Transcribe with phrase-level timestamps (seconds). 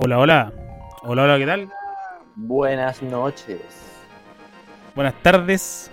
[0.00, 0.52] Hola, hola.
[1.02, 1.68] Hola, hola, ¿qué tal?
[2.36, 3.60] Buenas noches.
[4.94, 5.90] Buenas tardes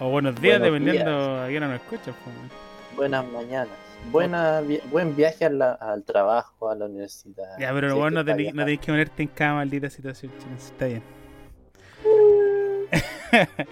[0.00, 2.12] o buenos días, Buenos dependiendo a quién nos escucha.
[2.24, 2.36] pues.
[2.96, 3.68] Buenas mañanas.
[4.10, 7.58] Buena, vi- buen viaje la- al trabajo, a la universidad.
[7.58, 10.64] Ya, pero Si que no tenés que ponerte en cada maldita situación, chicos.
[10.64, 11.02] Está bien.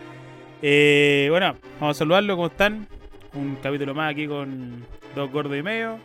[0.62, 2.87] Eh, bueno, vamos a saludarlo, ¿cómo están?
[3.33, 4.85] Un capítulo más aquí con
[5.15, 5.97] dos gordos y medio.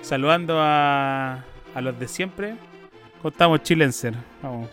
[0.00, 1.44] Saludando a,
[1.74, 2.54] a los de siempre.
[3.24, 4.12] ¿Cómo estamos, Chilenser?
[4.42, 4.68] Vamos.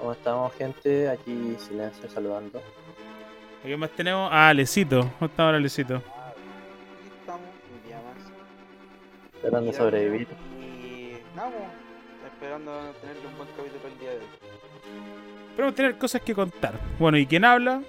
[0.00, 1.08] ¿Cómo estamos, gente?
[1.10, 2.60] Aquí silencio saludando.
[3.62, 5.02] Aquí más tenemos a Alecito.
[5.16, 5.94] ¿Cómo estamos, Alecito?
[5.94, 6.04] Aquí
[7.20, 9.40] estamos, un día más.
[9.40, 10.26] Tratando de sobrevivir.
[10.60, 14.24] Y nada, pues, esperando tenerle un buen capítulo el día de hoy.
[15.54, 16.80] Podemos tener cosas que contar.
[16.98, 17.80] Bueno, ¿y quién habla?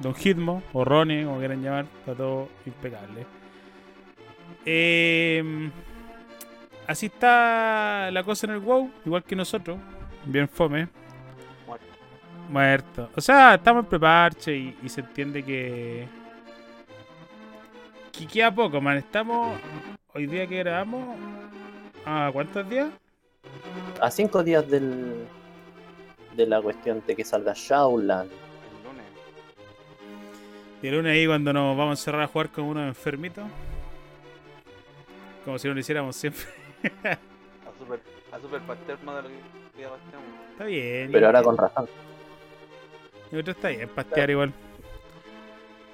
[0.00, 3.24] Don Hitmo, o Ronnie, como quieran llamar, está todo impecable.
[4.64, 5.70] Eh,
[6.86, 9.78] así está la cosa en el WoW, igual que nosotros.
[10.24, 10.88] Bien fome,
[11.66, 11.86] Muerto.
[12.48, 13.10] muerto.
[13.14, 16.08] O sea, estamos en preparche y, y se entiende que.
[18.12, 18.96] Que queda poco, man.
[18.96, 19.60] Estamos.
[20.14, 21.16] Hoy día que grabamos.
[22.04, 22.88] ¿A cuántos días?
[24.00, 25.26] A cinco días del,
[26.34, 28.26] de la cuestión de que salga Shaulan.
[28.28, 29.06] El lunes.
[30.82, 33.44] Y el lunes ahí cuando nos vamos a encerrar a jugar con unos enfermitos.
[35.44, 36.44] Como si no lo hiciéramos siempre.
[36.84, 38.00] A super,
[38.32, 39.88] a super de lo que ya.
[40.52, 41.10] Está bien.
[41.12, 41.88] Pero ahora con razón.
[43.32, 44.52] Y otro está bien, pastear igual.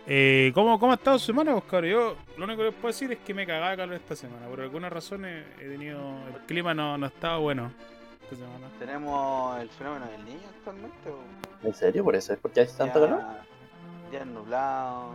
[0.07, 1.85] Eh, ¿cómo, ¿Cómo ha estado su semana, Oscar?
[1.85, 4.47] Yo lo único que les puedo decir es que me cagaba de calor esta semana.
[4.49, 6.01] Por algunas razones he tenido.
[6.35, 7.71] El clima no, no estaba bueno
[8.25, 8.69] esta semana.
[8.79, 11.09] Tenemos el fenómeno del niño actualmente.
[11.11, 12.03] o ¿En serio?
[12.03, 12.33] ¿Por eso?
[12.33, 13.25] ¿Es porque hace tanto día- calor?
[14.11, 15.15] Días nublados,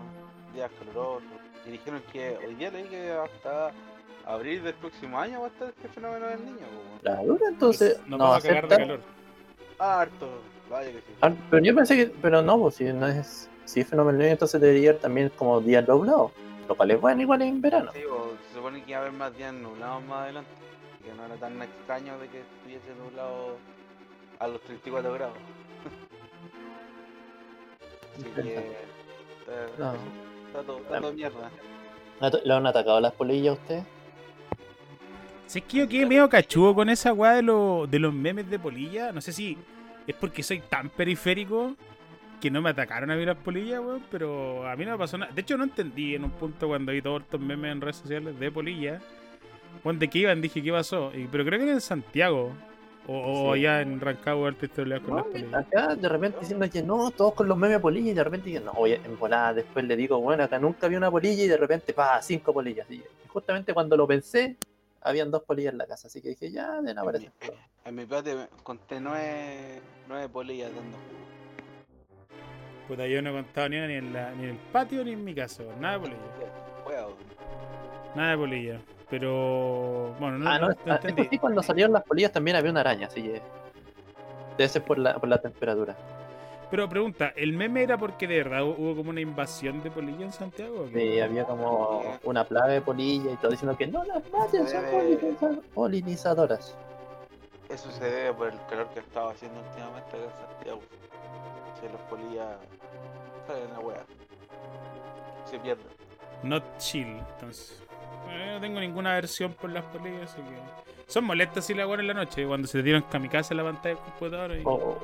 [0.54, 1.24] días calurosos.
[1.66, 3.72] Y dijeron que hoy día leí que hasta
[4.28, 6.66] abril del próximo año va a estar este fenómeno del niño.
[7.02, 9.00] La dura, entonces nos no vamos a cagar de calor.
[9.80, 10.30] Harto,
[10.70, 11.14] vaya que sí.
[11.22, 14.32] Ah, Pero yo pensé que, pero no, pues si no es, si es fenómeno niño,
[14.32, 16.32] entonces debería haber también como días doblados.
[16.68, 17.92] Lo cual es bueno igual en verano.
[17.94, 18.02] Sí,
[18.50, 20.50] se supone que iba a haber más días nublados más adelante.
[21.06, 23.56] Que no era tan extraño de que estuviese nublado
[24.40, 25.38] a los 34 grados.
[28.18, 28.58] Así que.
[28.58, 29.94] Está, No.
[30.48, 31.50] está todo, está todo mierda.
[32.44, 33.84] ¿Le han atacado las polillas a usted?
[35.48, 38.50] Si es que yo quedé medio cachudo con esa weá de, lo- de los memes
[38.50, 39.12] de polilla.
[39.12, 39.58] No sé si
[40.06, 41.76] es porque soy tan periférico
[42.42, 44.04] que no me atacaron a mí las polillas, weón.
[44.12, 45.32] Pero a mí no me pasó nada.
[45.34, 48.38] De hecho, no entendí en un punto cuando vi todos estos memes en redes sociales
[48.40, 49.00] de polilla.
[49.84, 50.42] Weón, ¿de qué iban?
[50.42, 51.12] Dije, ¿qué pasó?
[51.16, 52.52] Y- pero creo que era en Santiago.
[53.10, 53.62] O, Sí.
[53.62, 55.54] allá en Rancagua, historia con No, las polillas.
[55.54, 58.60] acá de repente diciendo que no, todos con los memes polillas y de repente dije,
[58.60, 61.56] no, oye, en volada, después le digo, bueno, acá nunca vi una polilla y de
[61.56, 62.86] repente, pa, cinco polillas.
[62.92, 64.58] Y justamente cuando lo pensé,
[65.02, 67.32] habían dos polillas en la casa, así que dije, ya, de no aparecer.
[67.86, 71.28] en mi patio conté nueve, nueve polillas dando jugo.
[72.88, 75.12] Puta, yo no he contado ni una ni en, la- ni en el patio ni
[75.12, 75.64] en mi casa.
[75.80, 76.22] Nada de polilla.
[78.16, 78.82] Nada de polilla.
[79.10, 81.28] Pero, bueno, no, Ah, no, no ah, entendí.
[81.30, 83.42] sí, cuando salieron las polillas también había una araña, así que
[84.58, 85.96] debe ser por la, por la temperatura.
[86.70, 90.34] Pero pregunta, ¿el meme era porque de verdad hubo como una invasión de polilla en
[90.34, 90.88] Santiago?
[90.94, 94.84] Sí, había como una plaga de polilla y todo diciendo que no las maten, son
[94.84, 96.76] Debe- poliniza- polinizadoras.
[97.70, 100.80] Eso se debe por el calor que estaba haciendo últimamente acá en Santiago.
[101.80, 102.58] Si los polillas
[103.46, 104.04] salen a wea.
[105.50, 105.86] Se pierden.
[106.44, 107.82] Not chill, entonces.
[108.26, 110.58] Bueno, yo no tengo ninguna aversión por las polillas, así que.
[111.12, 113.64] Son molestas si la hago en la noche, cuando se te tiran kamikaze en la
[113.64, 114.52] pantalla del computador.
[114.58, 114.62] Y...
[114.66, 114.98] O-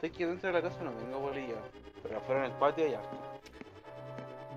[0.00, 1.58] Sé que dentro de la casa no tengo polillas,
[2.02, 3.16] pero afuera en el patio hay harto.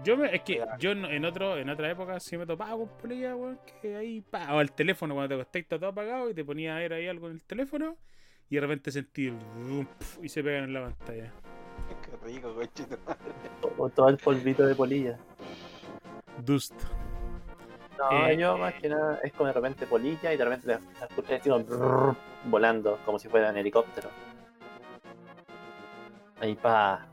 [0.03, 3.35] Yo me, es que yo en, otro, en otra época sí me topaba con polillas,
[3.35, 6.45] weón, que ahí, pa, o el teléfono cuando te acostáis está todo apagado y te
[6.45, 7.97] ponía a ver ahí algo en el teléfono
[8.49, 9.31] y de repente sentí
[10.21, 11.33] y se pegan en la pantalla.
[12.05, 12.97] Qué rico, cochito.
[13.77, 15.17] o todo el polvito de polilla.
[16.45, 16.73] Dust.
[17.97, 20.79] No, Eh, yo más que nada es como de repente polilla y de repente
[21.43, 24.09] como brrr, volando como si fuera un helicóptero.
[26.41, 27.05] Ahí pa.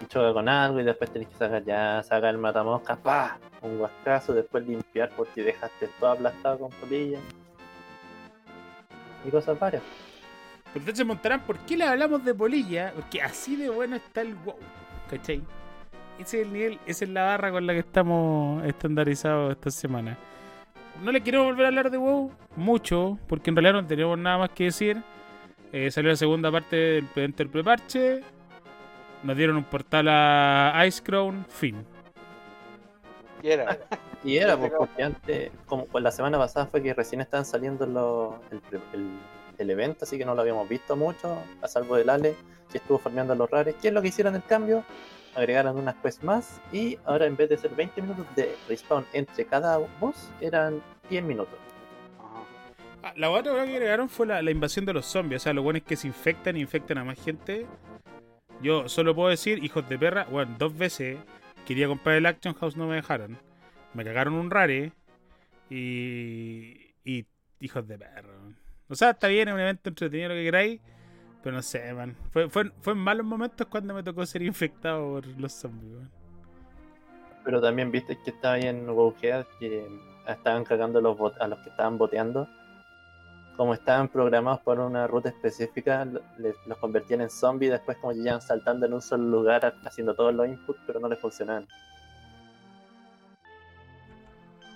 [0.00, 4.34] Y con algo y después tenés que sacar ya, sacar el matamoscas, pa, un guascazo,
[4.34, 7.18] después limpiar porque dejaste todo aplastado con polilla.
[9.24, 9.82] Y cosas varias.
[10.74, 12.92] Entonces montarán, ¿por qué le hablamos de polilla?
[12.94, 14.56] Porque así de bueno está el wow,
[15.08, 15.42] ¿cachai?
[16.18, 20.18] Ese es el nivel, esa es la barra con la que estamos estandarizados esta semana.
[21.02, 24.38] No le quiero volver a hablar de WoW mucho, porque en realidad no tenemos nada
[24.38, 25.02] más que decir.
[25.76, 28.22] Eh, salió la segunda parte del del preparche.
[29.22, 31.84] Nos dieron un portal a Ice Crown, fin.
[33.42, 33.78] Y era.
[34.24, 37.86] Y era, pues, porque antes, como pues, la semana pasada fue que recién estaban saliendo
[37.86, 38.60] los, el,
[38.92, 39.18] el-
[39.58, 42.34] el evento, así que no lo habíamos visto mucho, a salvo del Ale,
[42.72, 43.76] que estuvo farmeando a los rares.
[43.80, 44.84] ¿Qué es lo que hicieron el cambio?
[45.36, 49.44] Agregaron unas quests más y ahora en vez de ser 20 minutos de respawn entre
[49.46, 51.54] cada boss, eran 10 minutos.
[53.02, 55.42] Ah, la otra cosa que agregaron fue la, la invasión de los zombies.
[55.42, 57.66] O sea, lo bueno es que se infectan e infectan a más gente.
[58.62, 61.18] Yo solo puedo decir, hijos de perra, bueno, dos veces
[61.66, 63.38] quería comprar el Action House, no me dejaron.
[63.94, 64.92] Me cagaron un rare.
[65.70, 66.94] Y.
[67.04, 67.26] Y.
[67.60, 68.28] Hijos de perra.
[68.88, 70.80] O sea, está bien, es un evento entretenido, lo que queráis.
[71.42, 72.16] Pero no sé, man.
[72.30, 76.10] Fue, fue, fue en malos momentos cuando me tocó ser infectado por los zombies, man.
[77.44, 79.86] Pero también viste que estaba ahí en Wowhead que
[80.26, 82.48] estaban cagando los, a los que estaban boteando.
[83.56, 87.72] Como estaban programados por una ruta específica, lo- le- los convertían en zombies.
[87.72, 91.18] Después, como llegaban saltando en un solo lugar, haciendo todos los inputs, pero no les
[91.18, 91.66] funcionaban.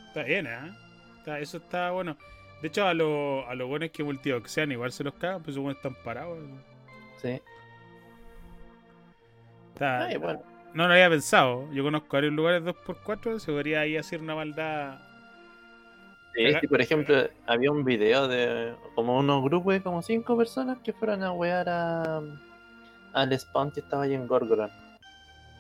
[0.09, 0.73] Está bien, ¿eh?
[1.19, 2.17] Está- eso está bueno.
[2.63, 5.55] De hecho, a lo, a lo bueno es que multioxean igual se los cagan, pues
[5.55, 6.39] supongo están parados.
[7.23, 7.41] Sí.
[9.75, 10.43] Está- Ay, bueno.
[10.75, 11.71] No lo había pensado.
[11.73, 14.99] Yo conozco varios lugares 2x4, se podría ahí hacer una maldad.
[16.35, 17.17] Sí, Caga- sí, por ejemplo,
[17.47, 21.69] había un video de como unos grupos de como cinco personas que fueron a wear
[21.69, 22.21] a,
[23.13, 24.71] al spawn que estaba ahí en Gorgoron.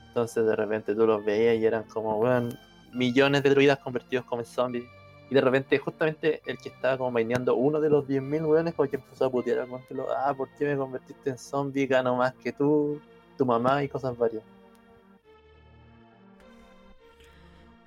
[0.08, 2.56] Entonces de repente tú los veías y eran como, weón,
[2.93, 4.84] millones de druidas convertidos como en zombies.
[5.31, 8.90] Y de repente justamente el que estaba como maineando uno de los 10.000 weones como
[8.90, 11.87] que empezó a putear al lo, ah, ¿por qué me convertiste en zombie?
[11.87, 13.00] Gano más que tú,
[13.38, 14.43] tu mamá y cosas varias.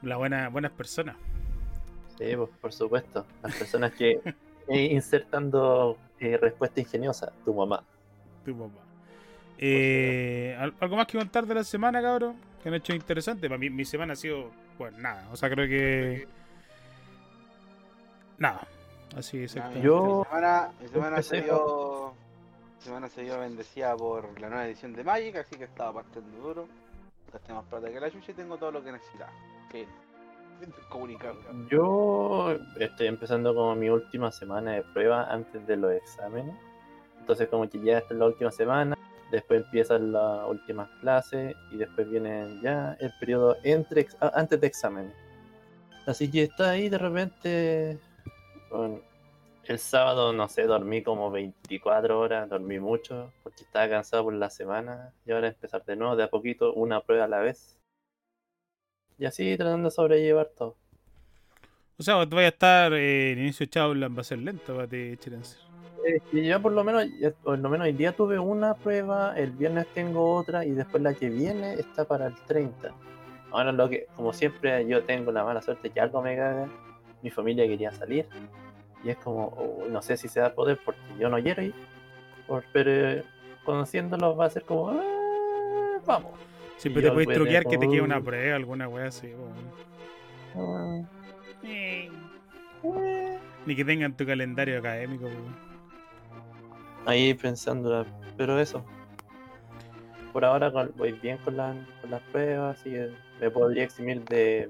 [0.02, 1.18] La buena, buenas personas.
[2.18, 3.26] Sí, pues, por supuesto.
[3.42, 4.22] Las personas que
[4.68, 7.84] eh, insertando eh, respuesta ingeniosa, tu mamá.
[8.46, 8.80] Tu papá.
[9.58, 12.36] Eh, ¿al- ¿Algo más que contar de la semana, cabrón?
[12.62, 13.48] Que han hecho interesante.
[13.48, 15.28] Para mí, mi semana ha sido, pues nada.
[15.32, 16.28] O sea, creo que.
[18.38, 18.68] Nada.
[19.16, 19.86] Así exactamente.
[19.86, 22.14] Yo- Mi semana, mi semana se dio.
[22.78, 26.38] mi semana se dio bendecida por la nueva edición de Magic, así que estaba partiendo
[26.40, 26.68] duro.
[27.32, 29.32] Gasté más plata que la chucha y tengo todo lo que necesitaba.
[29.72, 29.86] Fin.
[31.70, 36.56] Yo estoy empezando como mi última semana de prueba antes de los exámenes.
[37.20, 38.98] Entonces como que ya esta es la última semana,
[39.32, 44.60] después empiezan las últimas clases y después viene ya el periodo entre ex- a- antes
[44.60, 45.14] de exámenes.
[46.06, 47.98] Así que está ahí de repente.
[49.66, 54.50] el sábado, no sé, dormí como 24 horas, dormí mucho porque estaba cansado por la
[54.50, 57.78] semana y ahora empezar de nuevo de a poquito, una prueba a la vez.
[59.18, 60.76] Y así tratando de sobrellevar todo.
[61.98, 64.88] O sea, vos a estar eh, el inicio de Chaulan va a ser lento para
[64.88, 65.58] ti, Chirense.
[66.06, 67.06] Eh, yo por lo menos,
[67.44, 71.14] por lo menos hoy día tuve una prueba, el viernes tengo otra y después la
[71.14, 72.92] que viene está para el 30.
[73.52, 76.68] Ahora lo que, como siempre, yo tengo la mala suerte que algo me caga.
[77.22, 78.28] Mi familia quería salir
[79.04, 81.62] y es como, "Oh, no sé si se va a poder porque yo no quiero
[81.62, 81.74] ir.
[82.48, 83.24] Por- pero eh,
[83.64, 86.32] conociéndolos va a ser como, "Ah, vamos.
[86.78, 89.32] Siempre te puedes truquear que te quede una prueba, alguna wea así.
[90.56, 91.02] Ah,
[91.64, 92.10] Eh,
[92.84, 93.40] eh".
[93.66, 95.30] Ni que tengan tu calendario académico.
[97.06, 98.06] Ahí pensando,
[98.38, 98.84] pero eso.
[100.34, 103.10] Por ahora voy bien con, la- con las pruebas, así que
[103.40, 104.70] me podría eximir de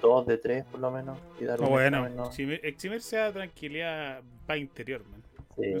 [0.00, 1.18] dos, de tres por lo menos.
[1.38, 2.24] Y dar O un bueno, examen, ¿no?
[2.30, 5.22] eximir- eximirse a tranquilidad para interior, man.
[5.56, 5.74] Sí.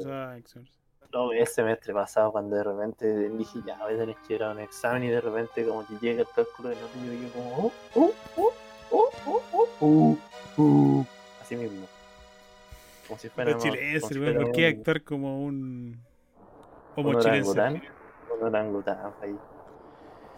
[1.12, 4.42] Lo vi el semestre pasado cuando de repente dije ya voy a tener que ir
[4.42, 7.32] a un examen y de repente como que llega el cálculo de notas y yo
[7.32, 8.52] como oh, oh, oh,
[8.90, 10.18] oh, oh, oh, oh,
[10.58, 11.06] oh.
[11.40, 11.86] así mismo.
[13.06, 15.96] Como si fuera Los chilenses, como si fuera ¿por qué un- actuar como un
[16.96, 17.50] homo un chilense?
[17.50, 17.82] orangután,
[18.38, 19.36] un orangután ahí.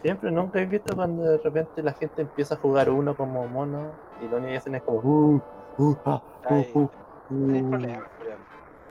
[0.01, 3.91] Siempre, nunca he visto cuando de repente la gente empieza a jugar uno como mono
[4.21, 5.41] y lo único que hacen es como uh,
[5.77, 6.89] uh, ah, uh, uh, uh.
[7.27, 8.01] problema, Julián.
[8.01, 8.88] ¿Has visto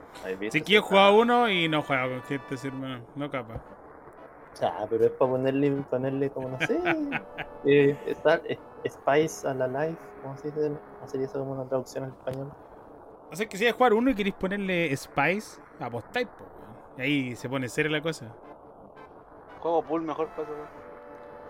[0.51, 3.01] Si quiero esa- jugar uno y no juega con gente, así, hermano.
[3.15, 3.61] No capa.
[4.61, 6.77] Ah, pero es para ponerle, ponerle como, no sé,
[7.65, 10.71] eh, está, eh, Spice a la life, ¿cómo se dice?
[10.97, 12.51] ¿Cómo sería eso como una traducción al español?
[13.31, 16.27] O sea, que si vas a jugar uno y queréis ponerle Spice, apostáis.
[16.97, 18.25] Y ahí se pone seria la cosa.
[19.61, 20.53] Juego pool mejor para eso.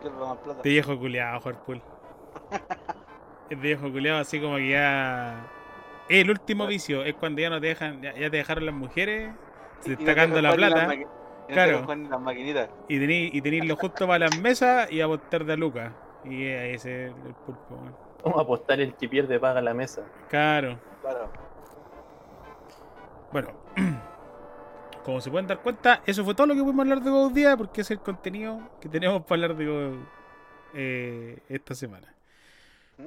[0.01, 0.61] Pierdo más plata.
[0.61, 1.81] De viejo culiado, jugar pool.
[3.49, 5.43] Es de viejo culiado, así como que ya.
[6.09, 9.31] El último vicio es cuando ya no te dejan, ya, ya te dejaron las mujeres,
[9.79, 11.05] se te está cagando la plata, las
[11.53, 11.85] Claro.
[11.87, 12.37] las
[12.87, 15.91] y tenéis y tenéis lo justo para las mesas y apostar de a lucas.
[16.23, 17.79] Y ahí ese es el pulpo.
[18.23, 20.03] Vamos a apostar el que pierde paga la mesa.
[20.29, 20.79] Claro.
[21.01, 21.31] Claro.
[23.31, 23.49] Bueno,
[25.03, 27.57] como se pueden dar cuenta, eso fue todo lo que pudimos hablar de God Día,
[27.57, 29.95] porque es el contenido que tenemos para hablar de God
[30.73, 32.13] eh, esta semana.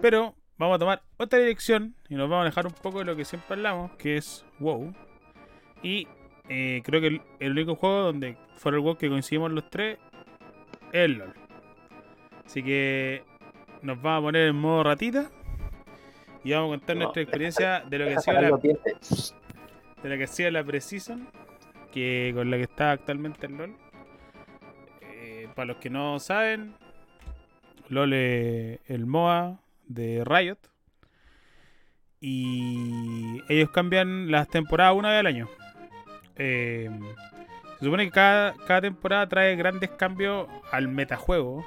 [0.01, 3.17] Pero vamos a tomar otra dirección y nos vamos a dejar un poco de lo
[3.17, 4.93] que siempre hablamos, que es WoW.
[5.83, 6.07] Y
[6.49, 9.99] eh, creo que el, el único juego donde fuera el WoW que coincidimos los tres
[10.93, 11.35] es el LOL.
[12.45, 13.25] Así que
[13.83, 15.31] nos vamos a poner en modo ratita
[16.45, 18.49] y vamos a contar No, nuestra experiencia de lo que ha sido la,
[20.03, 21.29] de la que ha sido la Precision,
[21.93, 23.77] que con la que está actualmente el LOL.
[25.01, 26.75] Eh, para los que no saben,
[27.89, 29.62] LOL es el MOA
[29.95, 30.59] de Riot.
[32.21, 35.49] Y ellos cambian las temporadas una vez al año.
[36.37, 36.89] Eh,
[37.79, 41.65] se supone que cada, cada temporada trae grandes cambios al metajuego.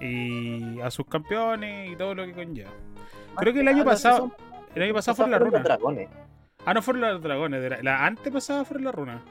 [0.00, 2.70] Y a sus campeones y todo lo que conlleva.
[3.36, 4.34] Creo que el año pasado-
[4.74, 5.58] El año pasado fue la runa.
[5.60, 6.08] dragones.
[6.64, 7.70] Ah, no fueron los dragones.
[7.70, 9.22] La, la antepasada fueron la runa.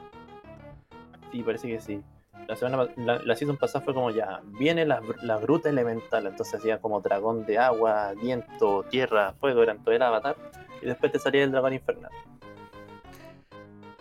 [1.32, 2.00] Sí, parece que sí.
[2.48, 6.54] La, semana, la, la season pasada fue como ya, viene la, la gruta elemental, entonces
[6.54, 10.36] hacía como dragón de agua, viento, tierra, fuego, eran todo el avatar,
[10.80, 12.12] y después te salía el dragón infernal.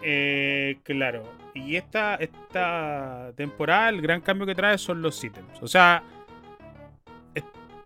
[0.04, 1.24] Eh, claro.
[1.56, 5.64] Y esta, esta temporada, el gran cambio que trae son los ítems.
[5.64, 6.04] O sea,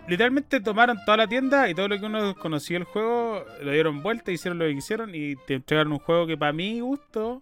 [0.09, 4.01] literalmente tomaron toda la tienda y todo lo que uno conocía el juego, lo dieron
[4.01, 7.41] vuelta, hicieron lo que quisieron y te entregaron un juego que para mi gusto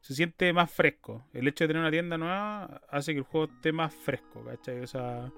[0.00, 1.24] se siente más fresco.
[1.32, 4.80] El hecho de tener una tienda nueva hace que el juego esté más fresco, ¿cachai?
[4.80, 5.30] O sea,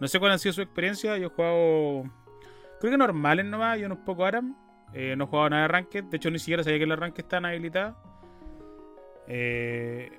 [0.00, 1.16] no sé cuál ha sido su experiencia.
[1.16, 2.04] Yo he jugado,
[2.80, 4.56] creo que normales nomás, yo no un poco Aram.
[4.92, 6.04] Eh, no he jugado nada de Ranked.
[6.04, 7.96] De hecho, ni siquiera sabía que las Ranked estaban habilitadas.
[9.26, 10.10] Eh,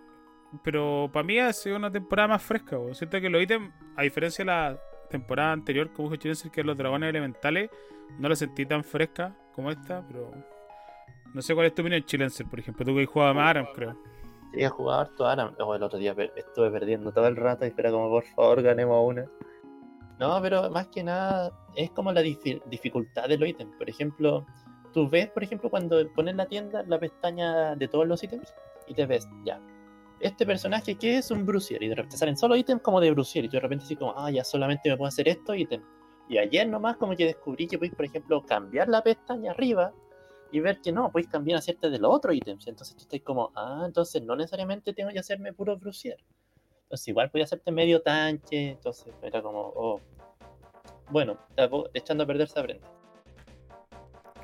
[0.64, 2.78] pero para mí ha sido una temporada más fresca.
[2.94, 7.10] Siento que los ítems, a diferencia de la temporada anterior, como Chilenser, que los dragones
[7.10, 7.70] elementales,
[8.20, 10.32] no la sentí tan fresca como esta, pero
[11.34, 12.86] no sé cuál es tu opinión, Chilenser, por ejemplo.
[12.86, 13.94] Tú que jugado más Aram, creo.
[14.54, 15.56] Sí, he jugado harto Aram.
[15.60, 19.08] Oh, el otro día estuve perdiendo todo el rato y espera como por favor ganemos
[19.08, 19.26] una.
[20.20, 23.76] No, pero más que nada es como la difi- dificultad de los ítems.
[23.78, 24.46] Por ejemplo,
[24.94, 28.54] tú ves, por ejemplo, cuando pones la tienda, la pestaña de todos los ítems
[28.88, 29.60] y te ves, ya.
[30.20, 33.44] Este personaje que es un Brucier y de repente salen solo ítems como de Brucier
[33.46, 35.84] y tú de repente así como, ah, ya solamente me puedo hacer estos ítems.
[36.30, 39.92] Y ayer nomás como que descubrí que podéis, por ejemplo, cambiar la pestaña arriba
[40.54, 42.68] y ver que no, podéis cambiar hacerte de los otros ítems.
[42.68, 46.18] Entonces tú estás como, ah, entonces no necesariamente tengo que hacerme puro Brucier.
[46.84, 48.70] Entonces igual podía hacerte medio tanque.
[48.70, 50.00] Entonces era como, oh.
[51.10, 51.40] Bueno,
[51.96, 52.84] echando a perder se aprende.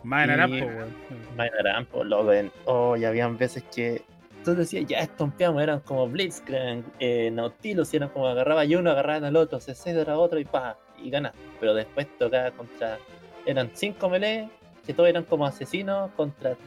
[0.02, 0.96] Más en Y- Aram, po, weón.
[1.38, 2.32] Mainarán, por loco,
[2.66, 4.02] oh, y habían veces que
[4.44, 8.90] tú decías, ya estompeamos, eran como Blitzcrank, eh, Nautilus, y eran como agarraba y uno,
[8.90, 11.34] agarraban al otro, se cedra a otro y pa, y ganas.
[11.60, 12.98] Pero después tocaba contra,
[13.46, 14.50] eran cinco melee,
[14.90, 16.58] que todos eran como asesinos, contra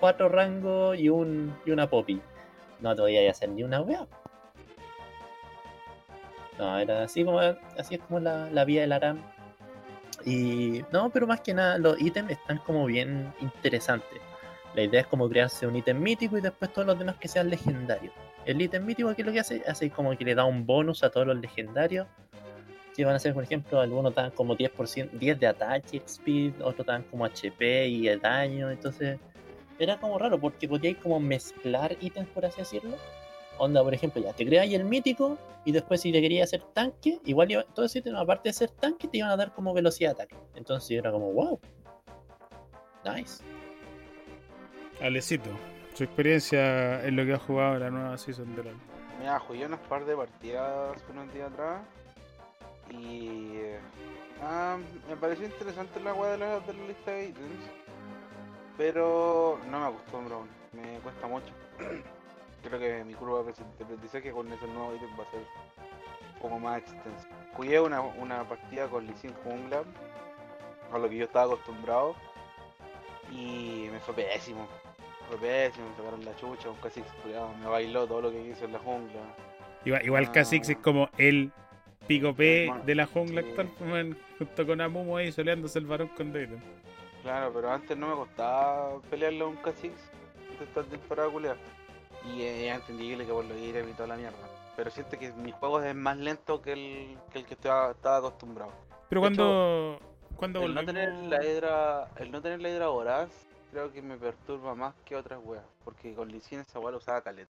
[0.00, 2.20] cuatro rangos y un y una poppy.
[2.80, 4.06] No te podías hacer ni una wea.
[6.58, 9.22] No, era así como así es como la, la vía del Aram.
[10.26, 14.20] Y no, pero más que nada los ítems están como bien interesantes.
[14.74, 17.48] La idea es como crearse un ítem mítico y después todos los demás que sean
[17.48, 18.12] legendarios.
[18.44, 21.08] El ítem mítico aquí lo que hace, hace como que le da un bonus a
[21.08, 22.06] todos los legendarios.
[22.96, 26.86] Que van a ser, por ejemplo, algunos dan como 10%, 10 de ataque, speed, otros
[26.86, 28.70] dan como HP y el daño.
[28.70, 29.18] Entonces,
[29.78, 32.96] era como raro porque podíais como mezclar ítems, por así decirlo.
[33.58, 37.20] Onda, por ejemplo, ya te creáis el mítico y después si te querías hacer tanque,
[37.24, 40.16] igual iba, todo ese ítem, aparte de ser tanque, te iban a dar como velocidad
[40.16, 40.36] de ataque.
[40.54, 41.60] Entonces era como, wow.
[43.04, 43.42] Nice.
[45.00, 45.50] Alecito,
[45.94, 48.74] su experiencia en lo que ha jugado en la nueva season de LoL.
[49.18, 51.82] Mira, jugué unas par de partidas unos días atrás
[52.90, 53.60] y
[54.42, 54.78] ah,
[55.08, 57.64] me pareció interesante la weá de la, de la lista de ítems,
[58.76, 61.52] pero no me acostumbro me cuesta mucho.
[62.62, 66.58] Creo que mi curva de aprendizaje con esos nuevos ítems va a ser un poco
[66.58, 67.28] más extensa.
[67.54, 69.82] Jugué una, una partida con Lee Sin Jungla,
[70.92, 72.14] a lo que yo estaba acostumbrado,
[73.30, 74.66] y me fue pésimo.
[75.28, 76.76] Fue pésimo, me sacaron la chucha, un
[77.22, 79.20] cuidado, me bailó todo lo que hizo en la jungla.
[79.84, 80.32] Igual, igual Ah.
[80.32, 81.52] Kha'Zix es como el
[82.06, 86.08] pico P Bueno, de la jungla actual, pues, junto con Amumu ahí soleándose el varón
[86.08, 86.62] con Dayton.
[87.22, 89.94] Claro, pero antes no me costaba pelearle a un Kha'Zix
[90.58, 91.56] de esta temporada culiar.
[92.24, 94.38] Y es entendible que por lo ir y toda la mierda.
[94.76, 98.18] Pero siento que mi juego es más lento que el que, el que estaba, estaba
[98.18, 98.72] acostumbrado.
[99.08, 100.00] Pero De cuando.
[100.36, 103.30] cuando El no tener la hidra, el no tener la hidra voraz,
[103.70, 105.64] creo que me perturba más que otras weas.
[105.84, 107.52] Porque con Sin esa wea la usaba caleta.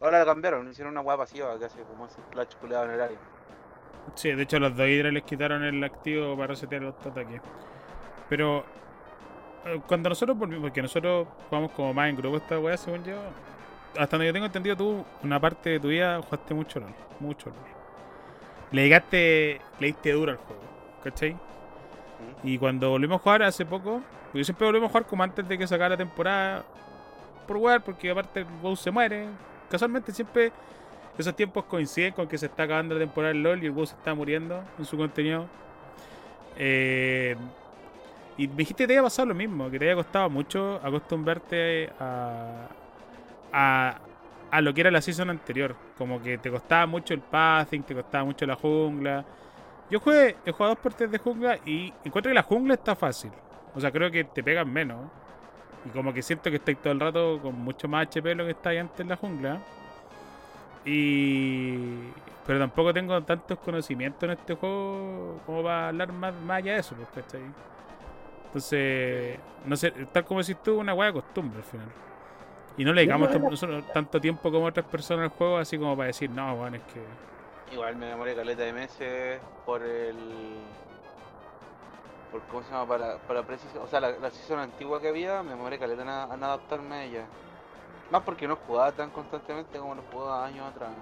[0.00, 3.00] Ahora la cambiaron, hicieron una wea pasiva que hace como ese splash culeado en el
[3.00, 3.18] área.
[4.14, 7.40] Sí, de hecho los dos Hydra les quitaron el activo para resetear los ataques.
[8.28, 8.64] Pero
[9.64, 13.16] eh, cuando nosotros volvimos, porque nosotros jugamos como más en grupo esta weá, según yo,
[13.98, 17.50] hasta donde yo tengo entendido, tú, una parte de tu vida jugaste mucho LOL, mucho
[17.50, 17.58] LOL.
[18.72, 20.62] Le llegaste, le diste duro al juego,
[21.02, 21.36] ¿cachai?
[22.42, 25.58] Y cuando volvimos a jugar hace poco, porque siempre volvimos a jugar como antes de
[25.58, 26.64] que sacara la temporada
[27.46, 29.28] por jugar, porque aparte el WoW se muere.
[29.70, 30.52] Casualmente siempre
[31.18, 33.86] esos tiempos coinciden con que se está acabando la temporada del LOL y el WoW
[33.86, 35.46] se está muriendo en su contenido.
[36.56, 37.36] Eh,
[38.36, 41.90] y me dijiste que te había pasado lo mismo, que te había costado mucho acostumbrarte
[42.00, 42.68] a,
[43.52, 45.76] a, lo que era la season anterior.
[45.96, 49.24] Como que te costaba mucho el pathing, te costaba mucho la jungla.
[49.90, 53.30] Yo jugué, he jugado dos partidas de jungla y encuentro que la jungla está fácil.
[53.74, 54.98] O sea, creo que te pegan menos.
[55.84, 58.44] Y como que siento que estoy todo el rato con mucho más HP de lo
[58.44, 59.60] que estáis antes en la jungla.
[60.84, 62.12] Y.
[62.46, 66.80] Pero tampoco tengo tantos conocimientos en este juego como para hablar más, más allá de
[66.80, 67.54] eso, pues, ¿cachai?
[68.46, 71.88] Entonces, no sé, tal como decís tú, una hueá de costumbre al final.
[72.76, 75.58] Y no le dedicamos No, no, tam- nosotros tanto tiempo como otras personas al juego,
[75.58, 77.00] así como para decir, no, bueno, es que.
[77.72, 80.70] Igual me demoré caleta de meses por el.
[82.30, 83.82] Por cómo se llama, para, para preciso.
[83.82, 86.94] O sea, la, la season antigua que había, me demoré caleta en, a- en adaptarme
[86.96, 87.26] a ella.
[88.14, 90.92] Más porque no jugaba tan constantemente como lo jugaba años atrás.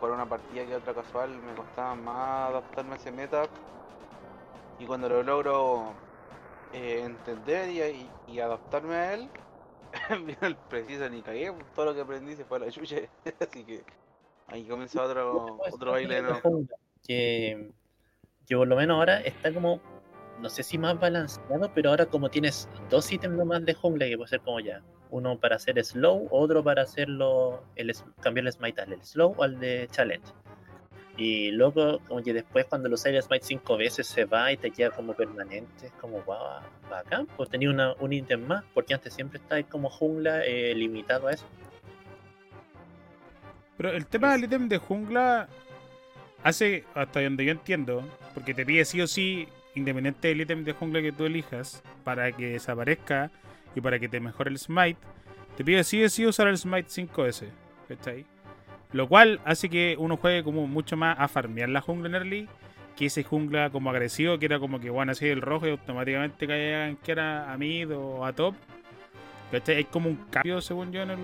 [0.00, 3.42] Por una partida que otra casual me costaba más adaptarme a ese meta.
[4.78, 5.92] Y cuando lo logro
[6.72, 7.68] eh, entender
[8.26, 9.28] y, adaptarme a él,
[10.24, 12.96] vino el preciso ni cagué, pues, todo lo que aprendí se fue a la chucha.
[13.38, 13.84] Así que
[14.46, 16.62] ahí comenzó otro, otro baile nuevo.
[17.06, 17.72] Que,
[18.46, 19.82] que por lo menos ahora está como,
[20.40, 24.16] no sé si más balanceado, pero ahora como tienes dos ítems nomás de jungla que
[24.16, 28.80] puede ser como ya, uno para hacer slow, otro para hacerlo, el, cambiar el smite
[28.80, 30.32] al slow al de challenge.
[31.16, 34.58] Y luego, como que después cuando lo usas el smite cinco veces se va y
[34.58, 36.60] te queda como permanente, es como guau,
[36.90, 41.28] bacán, pues tenía una, un ítem más, porque antes siempre está como jungla eh, limitado
[41.28, 41.46] a eso.
[43.78, 45.48] Pero el tema del ítem de jungla
[46.42, 48.02] hace, hasta donde yo entiendo,
[48.34, 52.30] porque te pide sí o sí, independiente del ítem de jungla que tú elijas, para
[52.32, 53.30] que desaparezca
[53.76, 54.98] y para que te mejore el smite,
[55.56, 57.48] te pide sí o sí usar el smite 5S.
[57.88, 58.26] ¿Cachai?
[58.92, 62.48] Lo cual hace que uno juegue como mucho más a farmear la jungla en early
[62.96, 66.46] que ese jungla como agresivo, que era como que bueno, así el rojo y automáticamente
[66.46, 68.54] caía que era a mid o a top.
[69.52, 69.76] ¿Cachai?
[69.76, 71.18] Hay como un cambio, según yo, en el.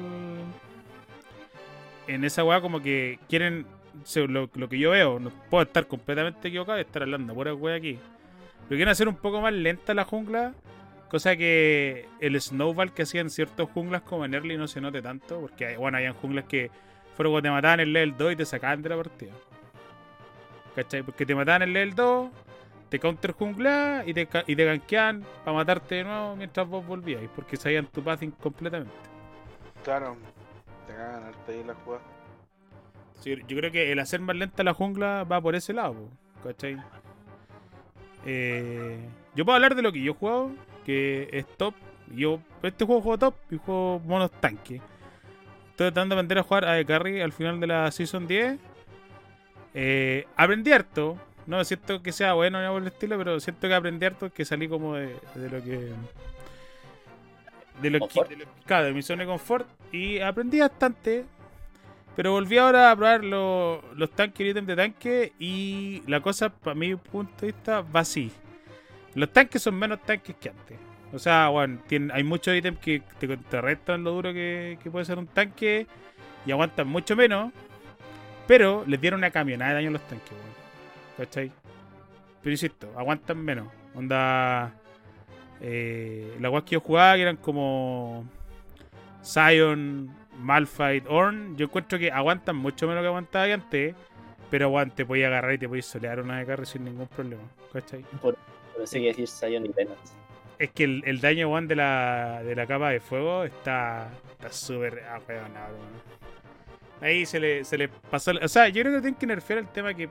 [2.07, 3.66] En esa weá, como que quieren.
[4.14, 7.77] Lo, lo que yo veo, no puedo estar completamente equivocado y estar hablando pura weá
[7.77, 7.98] aquí.
[8.68, 10.55] Pero quieren hacer un poco más lenta la jungla.
[11.12, 15.40] Cosa que el snowball que hacían ciertos junglas como en early no se note tanto.
[15.42, 16.70] Porque, bueno, habían junglas que
[17.14, 19.33] fueron cuando te mataban el level 2 y te sacaban de la partida.
[20.75, 21.03] ¿Cachai?
[21.03, 22.31] Porque te mataban el level 2,
[22.88, 27.29] te counter jungla y te, y te gankeaban para matarte de nuevo mientras vos volvíais.
[27.37, 28.94] Porque sabían tu pathing completamente.
[29.85, 30.16] Claro,
[30.87, 32.03] te cagan harta ahí la jugada.
[33.20, 36.09] Sí, yo creo que el hacer más lenta la jungla va por ese lado,
[36.42, 36.79] ¿cachai?
[38.25, 38.98] Eh,
[39.35, 40.53] yo puedo hablar de lo que yo he jugado,
[40.85, 41.75] que es top.
[42.14, 44.77] Yo, este juego juego top y juego monos tanque.
[45.71, 48.59] Estoy tratando de aprender a jugar a de carry al final de la season 10.
[49.75, 51.16] Eh, aprendí harto.
[51.47, 54.33] No siento que sea bueno ni nada por el estilo, pero siento que aprendí harto
[54.33, 55.92] que salí como de, de lo que.
[57.81, 58.25] De lo que.
[58.29, 59.66] De lo- claro, de mi zona de confort.
[59.92, 61.25] Y aprendí bastante.
[62.14, 65.33] Pero volví ahora a probar lo- los tanques y ítems de tanque.
[65.38, 68.31] Y la cosa, para mi punto de vista, va así.
[69.14, 70.79] Los tanques son menos tanques que antes.
[71.12, 75.18] O sea, bueno, tienen, hay muchos ítems que te contrarrestan lo duro que, puede ser
[75.18, 75.87] un tanque.
[76.46, 77.53] Y aguantan mucho menos.
[78.46, 80.53] Pero les dieron una camionada de daño a los tanques, weón.
[81.18, 81.53] ¿Cachai?
[82.42, 83.68] Pero insisto, aguantan menos.
[83.94, 84.72] Onda.
[85.61, 88.25] Eh, las weas que yo jugaba, que eran como.
[89.25, 91.57] Zion, Malphite, Orn.
[91.57, 93.94] Yo encuentro que aguantan mucho menos que aguantaba que antes.
[94.51, 97.42] Pero aguante, podía agarrar y te podías solear una de carry sin ningún problema.
[97.72, 98.03] ¿Cachai?
[98.20, 98.37] Por,
[98.80, 100.14] eso hay que decir Sion y Penance.
[100.58, 104.11] Es que el, el daño one de la, de la capa de fuego está
[104.42, 106.12] está súper ahueonado, weón.
[107.00, 108.32] Ahí se le, se le pasó.
[108.40, 110.08] O sea, yo creo que tienen que nerfear el tema que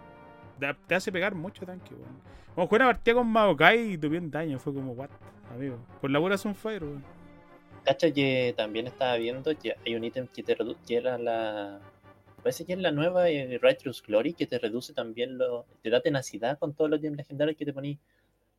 [0.87, 2.21] te hace pegar mucho tanque, weón.
[2.53, 4.59] Como jugué una partida con Maokai y tuve un daño.
[4.59, 5.09] Fue como, what,
[5.53, 5.77] amigo.
[6.01, 7.03] Por la pura Sunfire, weón.
[7.83, 11.79] Cacha que también estaba viendo que hay un ítem que te que era la.
[12.43, 15.65] Parece que es la nueva eh, Righteous Glory que te reduce también lo.
[15.81, 17.99] te da tenacidad con todos los ítems legendarios que te poní.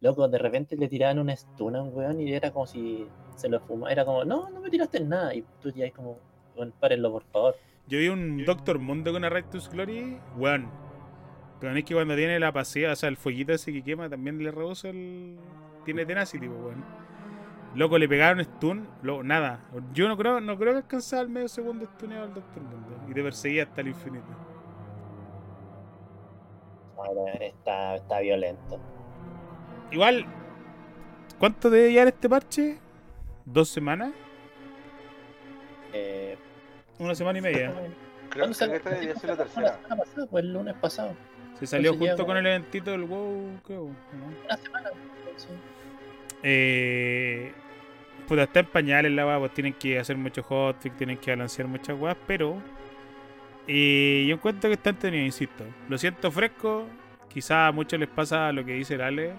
[0.02, 3.48] Loco, de repente le tiraban una stun a un weón y era como si se
[3.48, 3.92] lo fumaba.
[3.92, 5.32] Era como, no, no me tiraste nada.
[5.32, 6.18] Y tú ya es como,
[6.56, 7.54] bueno, párenlo por favor.
[7.86, 10.68] Yo vi un Doctor Mundo con una Rectus Glory, weón.
[11.60, 14.42] Pero es que cuando tiene la pasiva, o sea, el fueguito ese que quema, también
[14.42, 15.38] le reduce el.
[15.84, 16.84] Tiene tenacity, pues, weón.
[17.76, 19.60] Loco, le pegaron stun, lo, nada.
[19.94, 22.88] Yo no creo, no creo que alcanzara el medio segundo stuneado al Doctor Mundo.
[23.08, 24.26] Y te perseguía hasta el infinito.
[26.96, 28.80] Ahora está, está violento.
[29.92, 30.26] Igual,
[31.38, 32.78] ¿cuánto debe llevar este parche?
[33.44, 34.12] ¿Dos semanas?
[35.92, 36.36] Eh,
[36.98, 37.72] Una semana y media.
[38.30, 38.76] Creo ¿Cuándo que salió?
[38.76, 39.76] esta debería ser la La tercera.
[39.82, 41.14] semana pasada, pues el lunes pasado.
[41.58, 43.84] Se salió Entonces junto ya, con el eventito del WoW, creo.
[43.84, 44.44] ¿no?
[44.44, 44.90] Una semana.
[45.36, 45.48] sí.
[46.42, 47.52] Eh,
[48.26, 51.98] puta, está en pañales la pues tienen que hacer mucho hotfix, tienen que balancear muchas
[52.00, 52.56] weas, pero
[53.68, 55.64] eh, yo encuentro que está entretenido, insisto.
[55.88, 56.86] Lo siento fresco,
[57.28, 59.34] quizá a muchos les pasa lo que dice el Ale,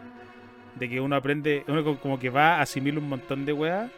[0.76, 3.92] de que uno aprende, uno co- como que va a asimilar un montón de weas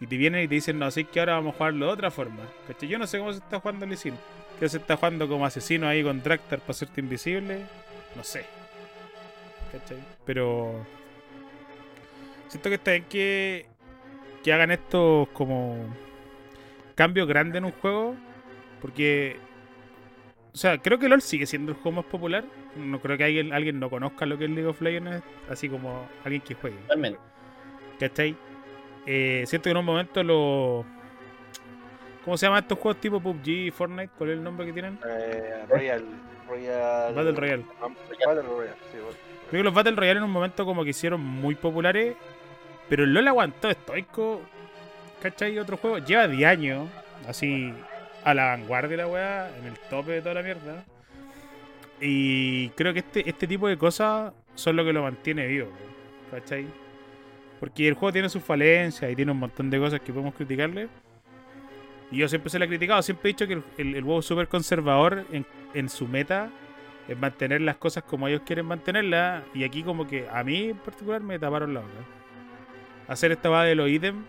[0.00, 2.10] y te vienen y te dicen, no, sé que ahora vamos a jugarlo de otra
[2.10, 2.42] forma.
[2.66, 2.88] ¿Cachai?
[2.88, 4.14] Yo no sé cómo se está jugando el Isil.
[4.60, 7.60] Que se está jugando como asesino ahí con Draktar para hacerte invisible.
[8.16, 8.44] No sé.
[9.72, 9.98] ¿Cachai?
[10.24, 10.86] Pero
[12.48, 13.66] siento que está bien que,
[14.42, 15.76] que hagan estos como
[16.94, 18.14] cambios grandes en un juego.
[18.80, 19.36] Porque,
[20.56, 22.42] o sea, creo que LOL sigue siendo el juego más popular.
[22.76, 26.08] No creo que alguien, alguien no conozca lo que es League of Legends, así como
[26.24, 26.78] alguien que juegue.
[26.78, 27.20] Totalmente.
[28.00, 28.34] ¿Cachai?
[29.04, 30.86] Eh, siento que en un momento lo.
[32.24, 34.08] ¿Cómo se llaman estos juegos tipo PUBG, Fortnite?
[34.16, 34.98] ¿Cuál es el nombre que tienen?
[35.06, 36.04] Eh, Royal.
[36.48, 37.14] Royal.
[37.14, 37.64] Battle Royale.
[37.78, 39.18] Battle Royale, sí, bueno.
[39.50, 42.16] Creo que los Battle Royale en un momento como que hicieron muy populares.
[42.88, 44.40] Pero el LOL aguantó estoico.
[45.20, 45.58] ¿Cachai?
[45.58, 45.98] Otro juego.
[45.98, 46.88] Lleva 10 años.
[47.28, 47.74] Así.
[48.26, 49.56] A la vanguardia la weá.
[49.56, 50.84] En el tope de toda la mierda.
[52.00, 55.68] Y creo que este, este tipo de cosas son lo que lo mantiene vivo.
[56.32, 56.66] ¿Cachai?
[57.60, 60.88] Porque el juego tiene sus falencias y tiene un montón de cosas que podemos criticarle.
[62.10, 63.00] Y yo siempre se le he criticado.
[63.00, 66.50] Siempre he dicho que el, el, es súper conservador en, en su meta
[67.06, 69.44] es mantener las cosas como ellos quieren mantenerlas.
[69.54, 71.92] Y aquí como que a mí en particular me taparon la boca.
[73.06, 74.24] Hacer esta va de los ítems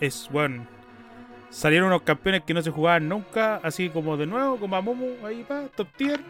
[0.00, 0.66] es bueno.
[1.52, 5.06] Salieron unos campeones que no se jugaban nunca, así como de nuevo, como a Momo,
[5.24, 6.20] ahí pa, top tier.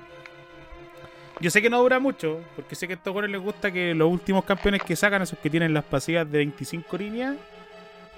[1.40, 3.94] Yo sé que no dura mucho, porque sé que a estos jugadores les gusta que
[3.94, 7.36] los últimos campeones que sacan, esos que tienen las pasivas de 25 líneas,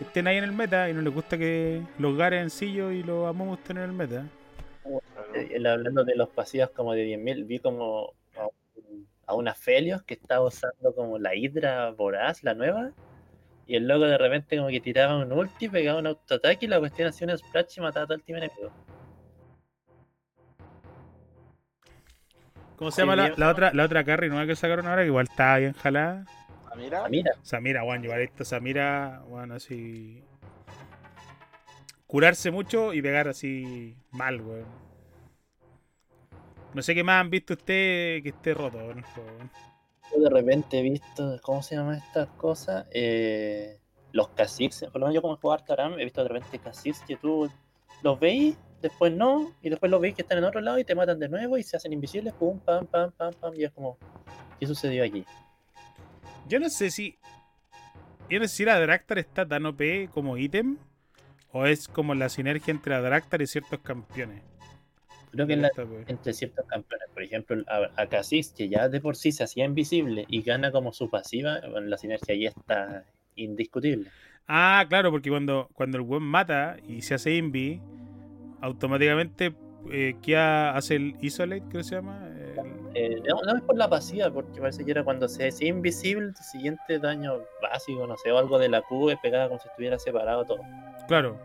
[0.01, 3.55] estén ahí en el meta, y no les gusta que los Garen, y los Amomo
[3.55, 4.27] estén en el meta.
[5.35, 9.55] Eh, él hablando de los pasivos como de 10.000, vi como a, un- a una
[9.55, 12.91] Felios que estaba usando como la Hidra Voraz, la nueva,
[13.67, 16.79] y el loco de repente como que tiraba un ulti, pegaba un autoataque y la
[16.79, 18.71] cuestión hacía un splash y mataba a todo el team enemigo.
[22.77, 25.03] ¿Cómo se llama la, la otra la otra carry nueva que sacaron ahora?
[25.03, 26.25] Que igual está bien jalada.
[26.67, 27.05] Ah, mira.
[27.05, 30.23] Ah, mira, Samira, Juan, llevar esto Samira, bueno, así.
[32.07, 34.67] Curarse mucho y pegar así mal, weón.
[36.75, 39.31] No sé qué más han visto ustedes que esté roto en el juego.
[39.37, 39.51] weón.
[40.13, 42.87] Yo de repente he visto, ¿cómo se llaman estas cosas?
[42.91, 43.79] Eh,
[44.13, 47.17] los caciques, por lo menos yo como jugar Taram, he visto de repente caciques que
[47.17, 47.51] tú
[48.03, 50.95] los veis, después no, y después los veis que están en otro lado y te
[50.95, 53.99] matan de nuevo y se hacen invisibles, pum, pam, pam, pam, pam, y es como,
[54.61, 55.25] ¿qué sucedió aquí?
[56.47, 57.19] Yo no sé si.
[58.29, 60.79] Yo no sé si la Draktar está tan OP como ítem.
[61.53, 64.43] O es como la sinergia entre la Draktar y ciertos campeones.
[65.35, 65.71] Creo que en la-
[66.07, 70.25] entre ciertos campeones, por ejemplo, a, a que ya de por sí se hacía invisible
[70.29, 73.05] y gana como su pasiva, la sinergia ahí está
[73.37, 74.11] indiscutible.
[74.47, 77.81] Ah, claro, porque cuando, cuando el weón mata y se hace invi,
[78.61, 79.55] automáticamente
[79.91, 82.29] eh, queda, hace el isolate, creo que se llama.
[82.29, 85.69] El- Eh, no, no es por la pasiva, porque parece que era cuando se hacía
[85.69, 89.59] invisible, el siguiente daño básico, no sé, o algo de la Q es pegada como
[89.61, 90.61] si estuviera separado todo.
[91.09, 91.37] Claro.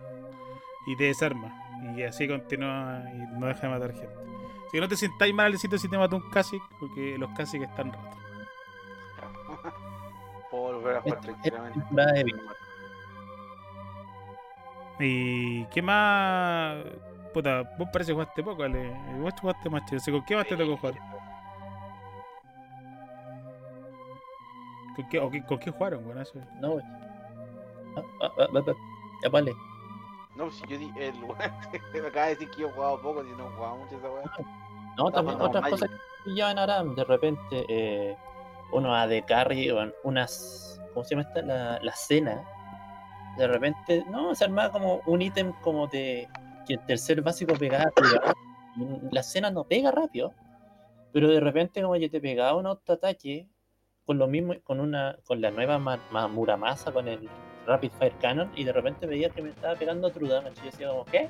[0.86, 1.52] Y te desarma.
[1.96, 4.08] Y así continúa y no deja de matar gente.
[4.68, 7.64] Así que no te sientáis mal, Alecito, si te mata un Kha'Zix, porque los Kha'Zix
[7.64, 8.18] están rotos.
[10.52, 11.80] Puedo volver a jugar tranquilamente.
[15.00, 16.84] ¿Y qué más?
[17.34, 18.92] Puta, vos parece que jugaste poco, Ale.
[19.20, 20.02] Vos jugaste más chido.
[20.12, 20.96] ¿Con qué más te tocó jugar?
[24.96, 26.20] ¿Con qué, o qué- ¿Con qué jugaron, weón?
[26.20, 26.40] Eso.
[26.60, 26.86] No, güey.
[27.96, 28.74] Ah, ah, ah, ah,
[29.26, 29.30] ah.
[29.30, 29.54] Vale.
[30.40, 31.38] No, si yo di el weón
[31.94, 34.10] me acaba de decir que yo he jugado poco, si no he jugado mucho esa
[34.10, 34.24] weá.
[34.98, 38.18] No, también no, otras cosas que pillaban Aram, de repente, eh,
[38.72, 41.42] uno AD carry, o unas, ¿cómo se llama esta?
[41.42, 42.42] La, la cena.
[43.38, 46.28] De repente, no, se armaba como un ítem como de
[46.66, 47.92] que el tercer básico pegaba
[49.12, 50.34] La cena no pega rápido,
[51.12, 53.48] pero de repente como que te pegaba un autoataque
[54.06, 57.30] con lo mismo, con una, con la nueva ma, ma- Muramasa, con el
[57.70, 60.66] Rapid Fire Cannon, y de repente veía que me estaba pegando true damage, y yo
[60.66, 61.30] decía como, ¿qué?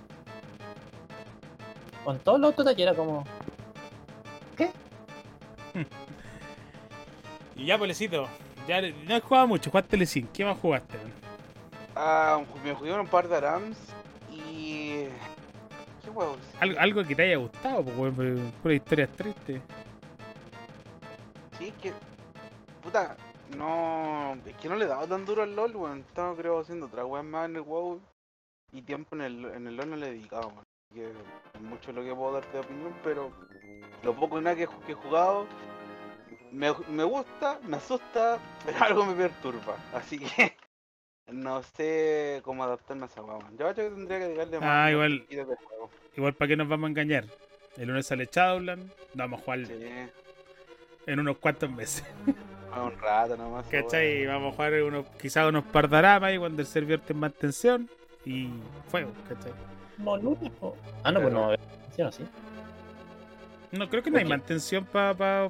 [2.03, 3.23] Con todos los autoataques era como,
[7.55, 8.27] Y ya, Polecito.
[8.67, 10.27] Ya no he jugado mucho, jugaste Lecin.
[10.27, 10.97] ¿Qué más jugaste?
[11.95, 13.77] Ah, me jugué un par de Arams
[14.31, 15.05] y.
[16.03, 16.37] ¿Qué huevos?
[16.59, 19.61] Algo, algo que te haya gustado, pues, weón, pero pura historia triste.
[21.57, 21.93] Sí, que.
[22.83, 23.17] puta,
[23.57, 24.37] no.
[24.45, 25.99] Es que no le he dado tan duro al LOL, weón.
[25.99, 27.99] Estaba creo haciendo otra weón más en el WoW.
[28.71, 30.59] Y tiempo en el, en el LOL no le he dedicado, weón.
[30.91, 31.05] Así Que
[31.57, 33.31] es mucho lo que puedo dar de opinión, pero
[34.03, 35.45] lo poco y nada que, he- que he jugado
[36.51, 39.75] me, me gusta, me asusta, pero algo me perturba.
[39.93, 40.55] Así que
[41.31, 43.51] no sé cómo adaptarme a esa weá, weón.
[43.57, 45.27] Yo creo que tendría que dedicarle más Ah, igual.
[46.15, 47.25] Igual, ¿para qué nos vamos a engañar?
[47.77, 49.73] El lunes sale Shadowland, vamos a jugar Sí,
[51.05, 52.03] en unos cuantos meses.
[52.83, 53.65] un rato nomás.
[53.67, 54.25] ¿Cachai?
[54.25, 54.33] weá.
[54.35, 57.89] Vamos a jugar unos, quizás unos pardaramas y cuando el servidor esté en mantención
[58.25, 58.49] y
[58.89, 59.51] fuego, ¿cachai?
[60.59, 60.75] Po.
[61.03, 62.23] Ah, no, pues no va a haber atención, ¿sí?
[63.71, 65.49] No, creo que no hay mantención para pa,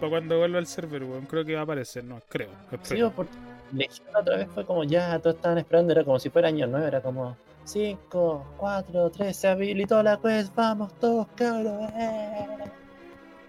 [0.00, 1.26] pa cuando vuelva el server, weón.
[1.26, 2.50] Creo que va a aparecer, no, creo.
[2.70, 3.10] Sí, espero.
[3.10, 3.32] porque
[3.72, 6.66] Legión la otra vez fue como ya, todos estaban esperando, era como si fuera año
[6.66, 11.90] nuevo, era como 5, 4, 3, se habilitó la quest, vamos todos, cabros.
[11.94, 12.46] eh.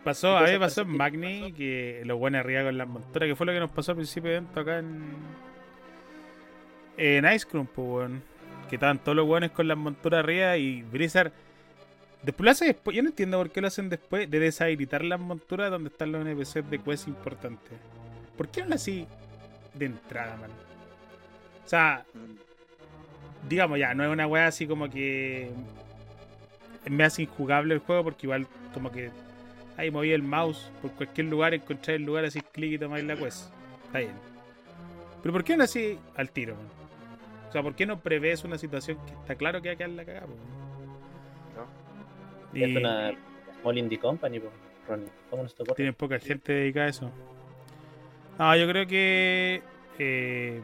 [0.03, 1.55] Pasó, a mí pasó en Magni pasó.
[1.55, 4.31] que los buenos arriba con las monturas, que fue lo que nos pasó al principio
[4.31, 5.01] de evento acá en.
[6.97, 8.23] En Ice Cream, pues, weón.
[8.69, 11.31] Que estaban todos los buenos con las monturas arriba y Blizzard.
[12.23, 12.95] Después lo hace después.
[12.95, 16.25] Yo no entiendo por qué lo hacen después de deshabilitar las monturas donde están los
[16.25, 17.73] NPCs de quest importantes.
[18.37, 19.07] ¿Por qué no lo así
[19.73, 20.51] de entrada, man?
[21.65, 22.05] O sea,
[23.47, 25.51] digamos ya, no es una weá así como que
[26.89, 29.11] me hace injugable el juego porque igual como que
[29.81, 33.15] ahí moví el mouse por cualquier lugar, encontrar el lugar, así clic y tomáis la
[33.15, 33.51] quest.
[33.85, 34.13] Está bien.
[35.21, 36.55] Pero ¿por qué no así al tiro?
[36.55, 36.65] man?
[37.49, 39.89] O sea, ¿por qué no prevés una situación que está claro que va a quedar
[39.89, 40.27] la cagada?
[40.27, 40.37] ¿no?
[42.57, 43.11] Y Es una
[43.61, 44.51] Small Indie Company, po,
[44.87, 45.09] Ronnie.
[45.29, 45.73] ¿Cómo nos tocó?
[45.73, 47.11] tienen poca gente dedicada a eso.
[48.37, 49.61] No, yo creo que
[49.99, 50.61] eh,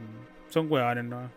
[0.49, 1.30] son huevones, ¿no?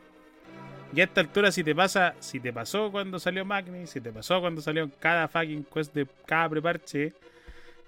[0.94, 4.12] Y a esta altura, si te pasa, si te pasó cuando salió Magni, si te
[4.12, 7.12] pasó cuando salió cada fucking quest de cada preparche,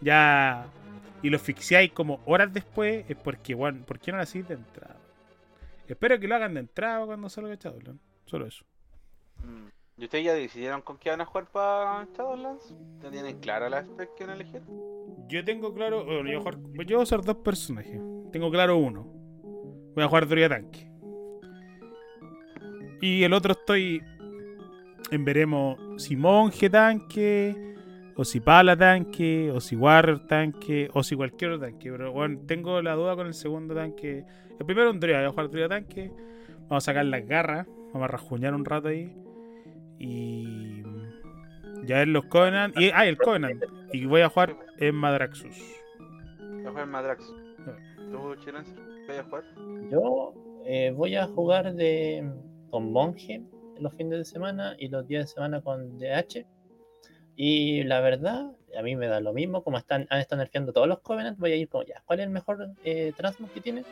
[0.02, 0.66] ya.
[1.22, 4.54] Y lo asfixiáis como horas después, es porque, bueno, ¿por qué no lo hacéis de
[4.54, 4.96] entrada?
[5.86, 8.02] Espero que lo hagan de entrada cuando salga Shadowlands.
[8.26, 8.64] Solo eso.
[9.38, 9.68] Mm.
[9.98, 12.74] ¿Y ustedes ya decidieron con qué van a jugar para Shadowlands?
[13.02, 14.62] ¿Ya tienen clara la spec que van a elegir?
[15.28, 16.04] Yo tengo claro.
[16.04, 18.00] Bueno, yo, voy a jugar- yo voy a usar dos personajes.
[18.32, 19.04] Tengo claro uno.
[19.94, 20.90] Voy a jugar Druida Tanque.
[23.00, 24.02] Y el otro estoy.
[25.10, 27.71] En veremos si monje tanque.
[28.16, 29.50] O si pala tanque.
[29.50, 30.88] O si warrior tanque.
[30.92, 31.90] O si cualquier otro tanque.
[31.90, 34.24] Pero bueno, tengo la duda con el segundo tanque.
[34.58, 35.18] El primero un Druida.
[35.18, 36.12] Voy a jugar Druida tanque.
[36.68, 37.66] Vamos a sacar las garras.
[37.92, 39.14] Vamos a rajuñar un rato ahí.
[39.98, 40.82] Y.
[41.84, 42.78] Ya ver los Covenant.
[42.78, 43.64] Y, ah, el Covenant.
[43.92, 45.56] Y voy a jugar en Madraxus.
[46.38, 47.34] Voy a jugar Madrax.
[48.10, 48.74] ¿Tú, Chilense?
[49.06, 49.44] ¿Qué vas a jugar?
[49.90, 52.30] Yo eh, voy a jugar de
[52.70, 53.42] con Monje
[53.78, 56.46] los fines de semana y los días de semana con DH.
[57.36, 60.86] Y la verdad, a mí me da lo mismo, como están, han estado nerfeando todos
[60.86, 63.84] los Covenant, voy a ir como ya, ¿cuál es el mejor eh, Transmog que tiene?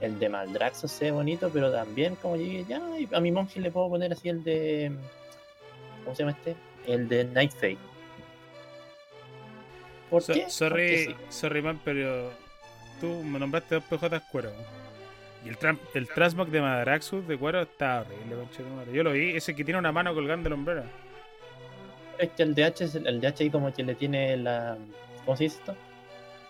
[0.00, 2.80] El de Maldraxos se ve bonito, pero también como llegué ya,
[3.12, 4.92] a mi monje le puedo poner así el de.
[6.04, 6.56] ¿Cómo se llama este?
[6.86, 7.76] El de Night Fate.
[10.08, 10.40] ¿Por So- qué?
[10.40, 11.14] Porque sorry, sí.
[11.28, 12.30] sorry, man, pero
[13.00, 14.50] tú me nombraste dos PJ cuero.
[15.44, 18.92] Y el, tram- el Transmog de Madraxus de cuero está horrible.
[18.92, 20.84] Yo lo vi, ese que tiene una mano colgando de la hombrera.
[22.20, 24.76] Es que el DH, es el, el DH ahí como que le tiene la.
[25.24, 25.74] ¿Cómo se dice esto?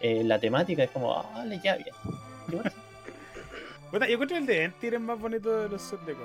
[0.01, 1.95] Eh, la temática es como, ah, le ya bien.
[3.91, 6.17] Bueno, yo encuentro el de Entir es más bonito de los sets de.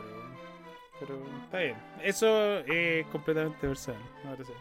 [0.99, 1.75] Pero está bien.
[2.01, 3.95] Eso es completamente versal.
[4.23, 4.53] No parece.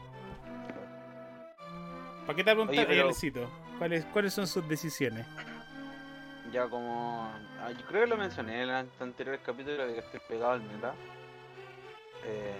[2.26, 3.50] ¿Para qué te preguntas, Oye, pero-?
[3.78, 5.26] ¿Cuáles, ¿Cuáles son sus decisiones?
[6.52, 7.30] Ya como...
[7.60, 10.62] ah, yo creo que lo mencioné en el anterior capítulo de que estoy pegado al
[10.62, 10.94] meta.
[12.24, 12.54] Eh,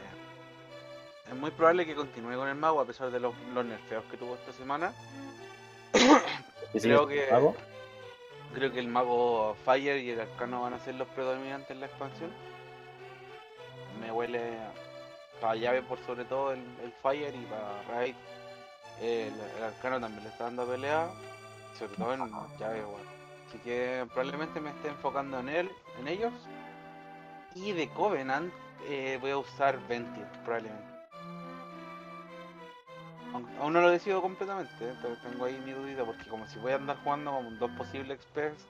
[1.29, 4.17] es muy probable que continúe con el mago a pesar de los, los nerfeos que
[4.17, 4.93] tuvo esta semana.
[6.73, 7.29] Creo que...
[8.55, 11.87] Creo que el mago Fire y el arcano van a ser los predominantes en la
[11.87, 12.31] expansión.
[14.01, 14.59] Me huele
[15.41, 18.15] para llave por sobre todo el, el Fire y para Raid.
[19.01, 21.11] El, el arcano también le está dando pelea,
[21.77, 23.03] sobre todo en llave igual.
[23.49, 26.33] Así que probablemente me esté enfocando en él, en ellos.
[27.57, 28.53] Y de Covenant
[28.89, 30.94] eh, voy a usar Ventir, probablemente.
[33.35, 36.71] Aún no lo decido completamente, eh, pero tengo ahí mi dudita porque como si voy
[36.71, 38.65] a andar jugando con dos posibles specs,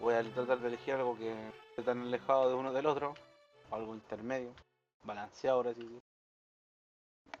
[0.00, 1.32] voy a tratar de elegir algo que
[1.70, 3.14] esté tan alejado de uno del otro,
[3.70, 4.52] algo intermedio,
[5.04, 6.00] balanceado ahora sí.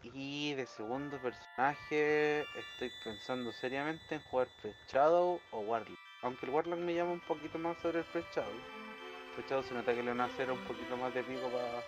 [0.04, 5.98] Y de segundo personaje estoy pensando seriamente en jugar Fresh Shadow o Warlock.
[6.22, 8.04] Aunque el Warlock me llama un poquito más sobre el.
[8.04, 11.82] Fresh Shadow se nota que le van a hacer un poquito más de pico para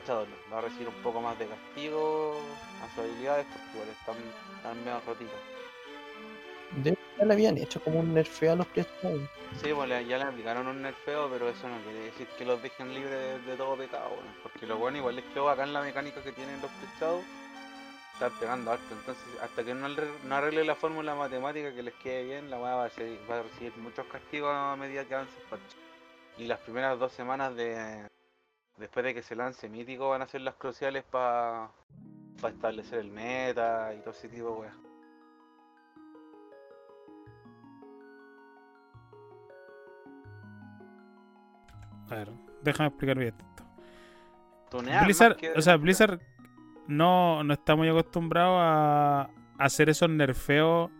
[0.00, 0.52] pa Shadowlands.
[0.52, 2.36] Va a recibir un poco más de castigo
[2.84, 4.16] a sus habilidades porque igual están,
[4.56, 5.40] están medio rotitas.
[6.82, 9.26] Debe estar le habían hecho como un nerfeo a los Priestone.
[9.62, 12.60] Sí, pues le- ya le aplicaron un nerfeo, pero eso no quiere decir que los
[12.62, 14.10] dejen libres de, de todo pecado.
[14.42, 17.22] Porque lo bueno igual les quedó acá en la mecánica que tienen los pechados.
[18.14, 21.94] Están pegando harto, entonces hasta que no, arre- no arregle la fórmula matemática que les
[21.94, 22.76] quede bien, la va a,
[23.30, 25.76] va a recibir muchos castigos a medida que avance el parche.
[26.38, 28.08] Y las primeras dos semanas de
[28.76, 31.70] después de que se lance Mítico van a ser las cruciales para
[32.48, 34.74] establecer el meta y todo ese tipo de weá.
[42.10, 42.30] A ver,
[42.62, 43.64] déjame explicar bien esto.
[44.70, 46.20] Tunear, Blizzard, que- o sea, Blizzard
[46.86, 50.90] no, no está muy acostumbrado a hacer esos nerfeos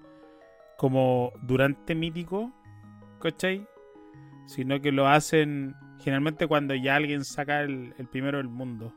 [0.77, 2.51] como durante mítico,
[3.21, 3.67] ¿cachai?
[4.47, 5.75] Sino que lo hacen
[6.07, 8.95] generalmente cuando ya alguien saca el, el primero del mundo.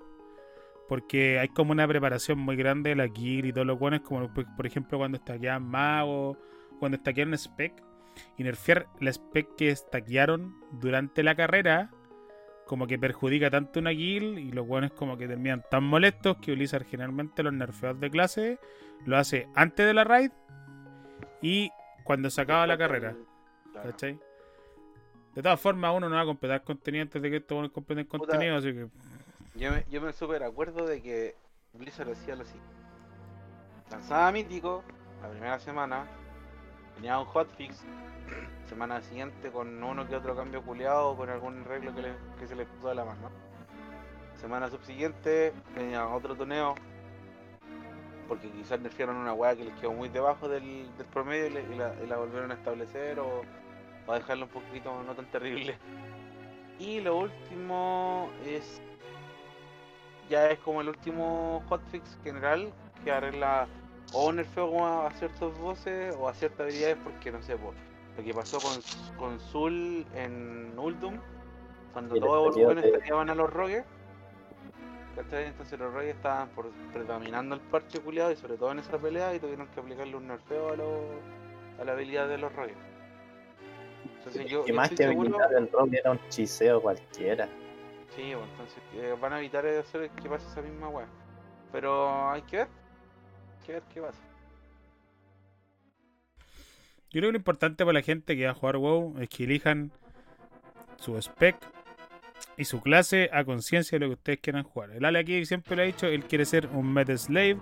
[0.88, 4.04] Porque hay como una preparación muy grande de la gear y todo lo bueno es
[4.04, 6.38] como por ejemplo cuando stackeaban magos,
[6.78, 7.74] cuando stackearon spec
[8.38, 11.90] y nerfear la spec que stackearon durante la carrera
[12.68, 16.52] como que perjudica tanto una guild y los buenos como que terminan tan molestos que
[16.52, 18.60] Blizzard generalmente los nerfeos de clase
[19.08, 20.30] lo hace antes de la raid
[21.42, 21.72] y
[22.04, 23.16] cuando se acaba la carrera.
[23.74, 24.20] ¿cachai?
[25.40, 28.06] De todas formas uno no va a completar contenido antes de que estos buenos completen
[28.06, 28.88] contenido, así que
[29.56, 31.34] Yo me, yo me super acuerdo de que
[31.72, 32.74] Blizzard hacía lo siguiente.
[33.90, 34.84] Lanzaba Mítico
[35.22, 36.04] la primera semana,
[36.96, 37.86] tenía un hotfix,
[38.68, 42.58] semana siguiente con uno que otro cambio culiado con algún arreglo que, le- que se
[42.58, 43.30] le puso a la mano.
[44.42, 46.76] Semana subsiguiente tenía otro toneo,
[48.28, 51.64] porque quizás nerfearon una weá que les quedó muy debajo del, del promedio y, le-
[51.74, 53.44] y la, y la volvieron a establecer o,
[54.10, 55.78] o a dejarla un poquito no tan terrible.
[56.80, 58.82] Y lo último es
[60.30, 62.72] ya es como el último hotfix general
[63.04, 63.68] que arregla
[64.14, 67.74] o un nerfeo a, ciertos voces o a ciertas habilidades porque no sé po,
[68.18, 68.72] lo que pasó con,
[69.18, 71.20] con Zul en Uldum
[71.94, 73.84] cuando Y todos los buenos estallaban a los rogues
[75.18, 79.36] entonces los rogues estaban por predominando el parche culiado y sobre todo en esa pelea
[79.36, 81.02] y tuvieron que aplicarle un nerfeo a, los
[81.80, 82.78] a la habilidad de los rogues
[84.20, 87.48] entonces yo, que yo más que seguro del rock era un chiseo cualquiera.
[88.16, 91.08] Sí, bueno, entonces eh, van a evitar hacer que pase esa misma weá.
[91.72, 92.68] Pero hay que ver.
[92.68, 94.20] Hay que ver qué pasa.
[97.12, 99.44] yo creo que lo importante para la gente que va a jugar WoW es que
[99.46, 99.92] elijan
[100.98, 101.56] su spec
[102.58, 104.92] y su clase a conciencia de lo que ustedes quieran jugar.
[104.92, 107.58] El Ale aquí siempre lo ha dicho, él quiere ser un meta slave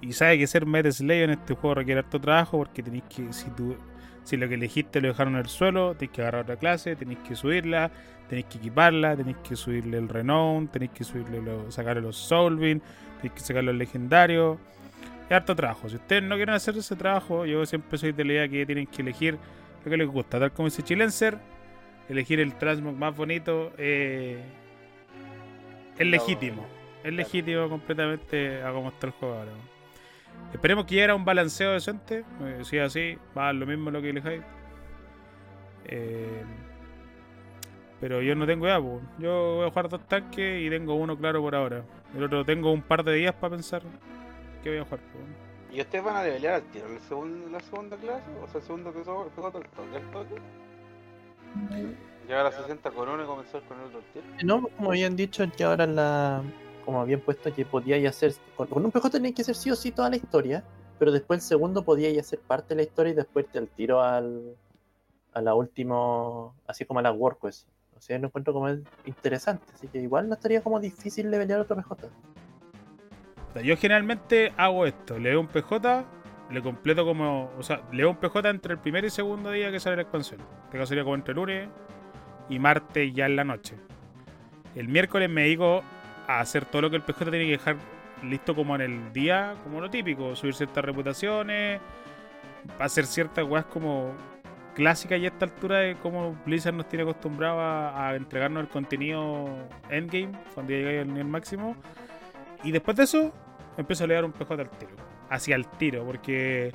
[0.00, 3.32] y sabe que ser meta slave en este juego requiere harto trabajo porque tenéis que,
[3.32, 3.76] si tú,
[4.24, 7.18] si lo que elegiste lo dejaron en el suelo, tenéis que agarrar otra clase, tenéis
[7.26, 7.90] que subirla,
[8.28, 12.80] tenéis que equiparla, tenéis que subirle el renown, tenéis que subirle lo- sacarle los soulbeam,
[13.16, 14.58] tenéis que sacar los legendarios.
[15.26, 15.88] Es harto trabajo.
[15.88, 18.86] Si ustedes no quieren hacer ese trabajo, yo siempre soy de la idea que tienen
[18.86, 19.38] que elegir
[19.84, 21.38] lo que les gusta, tal como dice Chilenser,
[22.08, 24.40] elegir el transmog más bonito eh,
[25.98, 26.64] es legítimo.
[27.02, 29.50] Es legítimo completamente a cómo está el juego ahora.
[30.52, 32.24] Esperemos que llegue a un balanceo decente.
[32.42, 34.42] eh, si es así, va a lo mismo lo que elijáis.
[35.86, 36.44] Eh,
[38.00, 39.00] pero yo no tengo idea, po.
[39.18, 41.84] yo voy a jugar dos tanques y tengo uno claro por ahora.
[42.16, 43.82] El otro tengo un par de días para pensar
[44.62, 45.00] qué voy a jugar.
[45.00, 45.18] po.
[45.74, 48.24] ¿Y ustedes van a levelear al tiro el segundo, la segunda clase?
[48.42, 50.42] O sea, el segundo que son PJ al toque, al toque.
[52.26, 54.26] Llegar a 60 con uno y comenzar con el otro al tiro.
[54.42, 56.42] No, como habían dicho que ahora la.
[56.84, 58.34] Como habían puesto que podíais hacer.
[58.56, 60.64] Con, un PJ tenías que hacer sí o sí toda la historia.
[60.98, 64.02] Pero después el segundo podíais hacer parte de la historia y después te al tiro
[64.02, 64.56] al.
[65.34, 66.52] A la última.
[66.66, 67.66] Así como a la WordQuest.
[67.96, 68.68] O sea, lo encuentro como
[69.04, 69.64] interesante.
[69.74, 72.08] Así que igual no estaría como difícil levelear otro PJ.
[73.60, 76.04] Yo generalmente hago esto, leo un PJ,
[76.50, 79.78] le completo como, o sea, leo un PJ entre el primer y segundo día que
[79.78, 80.40] sale la expansión.
[80.40, 81.68] En este caso sería como entre lunes
[82.48, 83.76] y martes ya en la noche.
[84.74, 85.82] El miércoles me dedico
[86.26, 87.76] a hacer todo lo que el PJ tiene que dejar
[88.22, 91.80] listo como en el día, como lo típico, subir ciertas reputaciones,
[92.78, 94.14] hacer ciertas weas como
[94.74, 98.68] clásicas y a esta altura de cómo Blizzard nos tiene acostumbrado a, a entregarnos el
[98.68, 99.48] contenido
[99.90, 101.76] endgame cuando ya llegáis al nivel máximo.
[102.64, 103.32] Y después de eso,
[103.76, 104.92] empiezo a leer un PJ al tiro.
[105.28, 106.72] Hacia el tiro, porque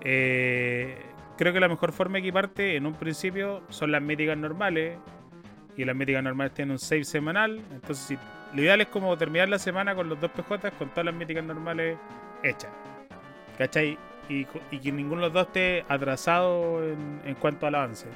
[0.00, 1.02] eh,
[1.36, 4.98] creo que la mejor forma de equiparte en un principio son las míticas normales.
[5.76, 7.60] Y las míticas normales tienen un save semanal.
[7.72, 8.18] Entonces, si,
[8.54, 11.44] lo ideal es como terminar la semana con los dos PJ con todas las míticas
[11.44, 11.98] normales
[12.42, 12.70] hechas.
[13.58, 13.98] ¿Cachai?
[14.28, 18.06] Y, y que ninguno de los dos esté atrasado en, en cuanto al avance.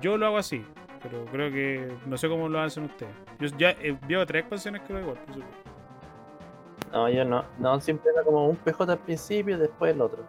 [0.00, 0.64] Yo lo hago así,
[1.02, 3.12] pero creo que no sé cómo lo hacen ustedes.
[3.38, 5.70] Yo ya eh, veo tres expansiones que lo igual, por supuesto.
[6.92, 7.44] No, yo no.
[7.58, 10.24] No, siempre era como un PJ al principio y después el otro.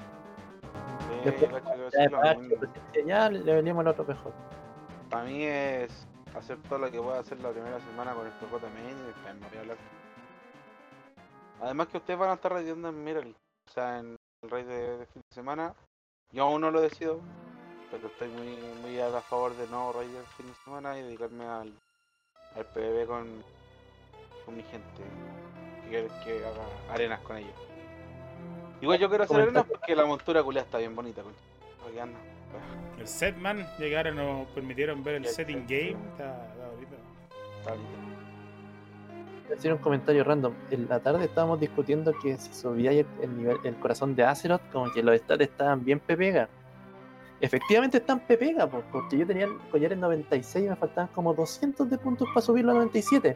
[1.00, 1.52] Sí, Después,
[1.94, 4.30] Ya, pues, ya le venimos al otro PJ.
[5.10, 8.98] Para mí es hacer todo lo que pueda hacer la primera semana con PJ Main
[8.98, 9.78] y después no voy a hablar.
[11.62, 13.36] Además que ustedes van a estar rayando en Mirali,
[13.68, 15.76] o sea, en el raid de, de fin de semana.
[16.32, 17.20] Yo aún no lo decido,
[17.92, 21.46] pero estoy muy, muy a favor de no raid el fin de semana y dedicarme
[21.46, 21.74] al,
[22.56, 23.44] al PvP con,
[24.46, 25.04] con mi gente.
[25.90, 27.54] Que, que haga arenas con ellos.
[28.80, 31.22] Igual yo quiero hacer arenas porque la montura culia está bien bonita,
[32.02, 32.18] anda.
[33.00, 36.10] El setman, llegaron, nos permitieron ver el el setting set, game.
[36.12, 36.96] Está, está bonito.
[37.60, 40.54] Está a decir un comentario random.
[40.70, 44.62] En la tarde estábamos discutiendo que si subía el, el nivel, el corazón de Azeroth,
[44.72, 46.48] como que los stats estaban bien pepega.
[47.42, 51.34] Efectivamente están pepega, po, porque yo tenía el collar en 96 y me faltaban como
[51.34, 53.36] 200 de puntos para subirlo a 97.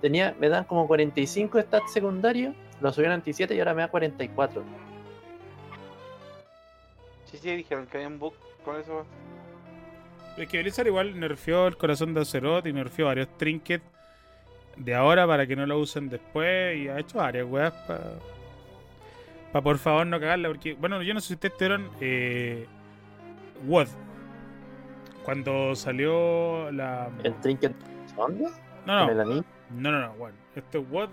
[0.00, 3.88] Tenía, me dan como 45 stats secundarios, lo subí a 97 y ahora me da
[3.88, 4.62] 44.
[7.32, 9.04] Sí, sí, dijeron que había un bug con eso.
[10.36, 13.84] Es que Blizzard igual nerfeó el corazón de Azeroth y nerfeó varios trinkets
[14.76, 18.12] de ahora para que no lo usen después y ha hecho varias weas para
[19.52, 22.66] pa por favor no cagarla porque bueno yo no sé si ustedes tuvieron eh,
[23.66, 23.88] WOD
[25.24, 27.74] cuando salió la El trinket.
[28.16, 28.48] ¿Dónde?
[28.86, 31.10] no no no no no bueno este WOD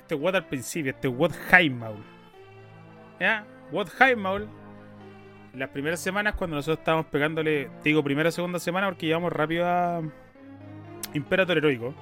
[0.00, 2.02] este WOD al principio este WOD Heimaul
[3.20, 4.48] ya WOD Heimaul
[5.54, 9.66] las primeras semanas cuando nosotros estábamos pegándole te digo primera segunda semana porque llevamos rápido
[9.66, 10.02] a
[11.14, 11.94] Imperator Heroico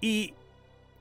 [0.00, 0.34] y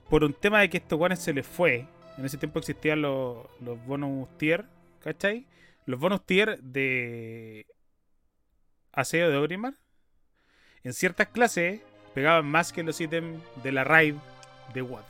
[0.09, 1.85] por un tema de que estos guanes se les fue,
[2.17, 4.65] en ese tiempo existían los, los bonus tier,
[4.99, 5.45] ¿cachai?
[5.85, 7.65] Los bonus tier de
[8.91, 9.73] aseo de Ogrimmar,
[10.83, 11.81] en ciertas clases
[12.13, 14.15] pegaban más que los ítems de la raid
[14.73, 15.03] de WAD.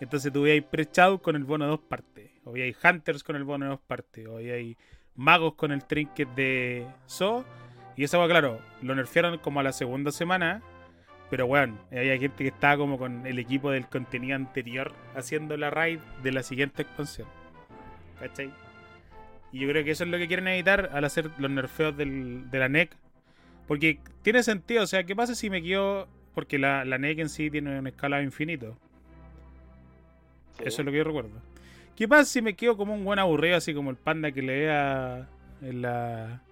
[0.00, 0.88] Entonces tú veías pre
[1.22, 4.26] con el bono de dos partes, o veíais Hunters con el bono de dos partes,
[4.26, 4.76] o veíais
[5.16, 7.44] magos con el trinket de So.
[7.96, 10.62] Y eso, claro, lo nerfearon como a la segunda semana.
[11.30, 15.70] Pero bueno, había gente que estaba como con el equipo del contenido anterior haciendo la
[15.70, 17.26] raid de la siguiente expansión.
[18.20, 18.52] ¿Cachai?
[19.50, 22.50] Y yo creo que eso es lo que quieren evitar al hacer los nerfeos del-
[22.50, 22.90] de la NEC.
[23.66, 26.06] Porque tiene sentido, o sea, ¿qué pasa si me quedo...?
[26.34, 28.76] Porque la, la NEC en sí tiene un escalado infinito.
[30.58, 30.64] Sí.
[30.66, 31.30] Eso es lo que yo recuerdo.
[32.02, 34.58] ¿Qué pasa si me quedo como un buen aburrido, así como el panda que le
[34.58, 35.28] vea
[35.60, 36.42] en la,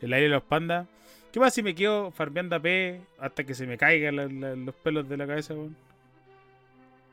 [0.00, 0.86] en la isla de los pandas?
[1.30, 4.74] ¿Qué pasa si me quedo farmeando AP hasta que se me caigan la- la- los
[4.76, 5.52] pelos de la cabeza?
[5.52, 5.76] weón?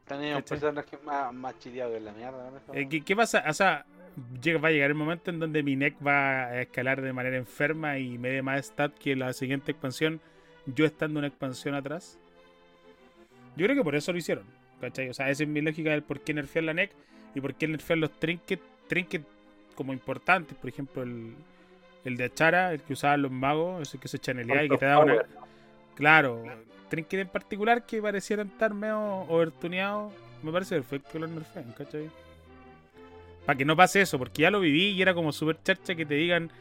[0.08, 2.50] Tenía un personaje más, más chideado que la mierda.
[2.66, 2.74] ¿no?
[2.74, 3.44] Eh, ¿qué, qué pasa?
[3.46, 3.86] O sea,
[4.42, 7.36] llega, va a llegar el momento en donde mi neck va a escalar de manera
[7.36, 10.22] enferma y me dé más stat que la siguiente expansión,
[10.66, 12.18] yo estando una expansión atrás.
[13.58, 14.46] Yo creo que por eso lo hicieron.
[14.80, 15.10] ¿Cachai?
[15.10, 16.92] O sea, esa es mi lógica del por qué nerfear la neck
[17.34, 19.26] y por qué nerfear los trinkets, trinkets
[19.76, 20.58] como importantes.
[20.58, 21.34] Por ejemplo, el,
[22.06, 24.86] el de Achara, el que usaban los magos, ese que se chanelea y que te
[24.86, 25.18] da una.
[25.96, 26.44] Claro,
[26.90, 30.14] trinket en particular que parecieran estar medio overtuneados,
[30.44, 32.10] me parece perfecto que los nerfeen, ¿cachai?
[33.46, 36.06] Para que no pase eso, porque ya lo viví y era como súper charcha que
[36.06, 36.52] te digan,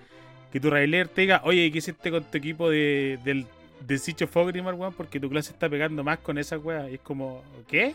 [0.53, 3.47] que tu Railer te diga, oye, ¿qué hiciste con tu equipo de, del,
[3.87, 4.93] de Siege of Ogrimmar, weón?
[4.95, 6.89] Porque tu clase está pegando más con esa weá.
[6.91, 7.95] Y es como, ¿qué?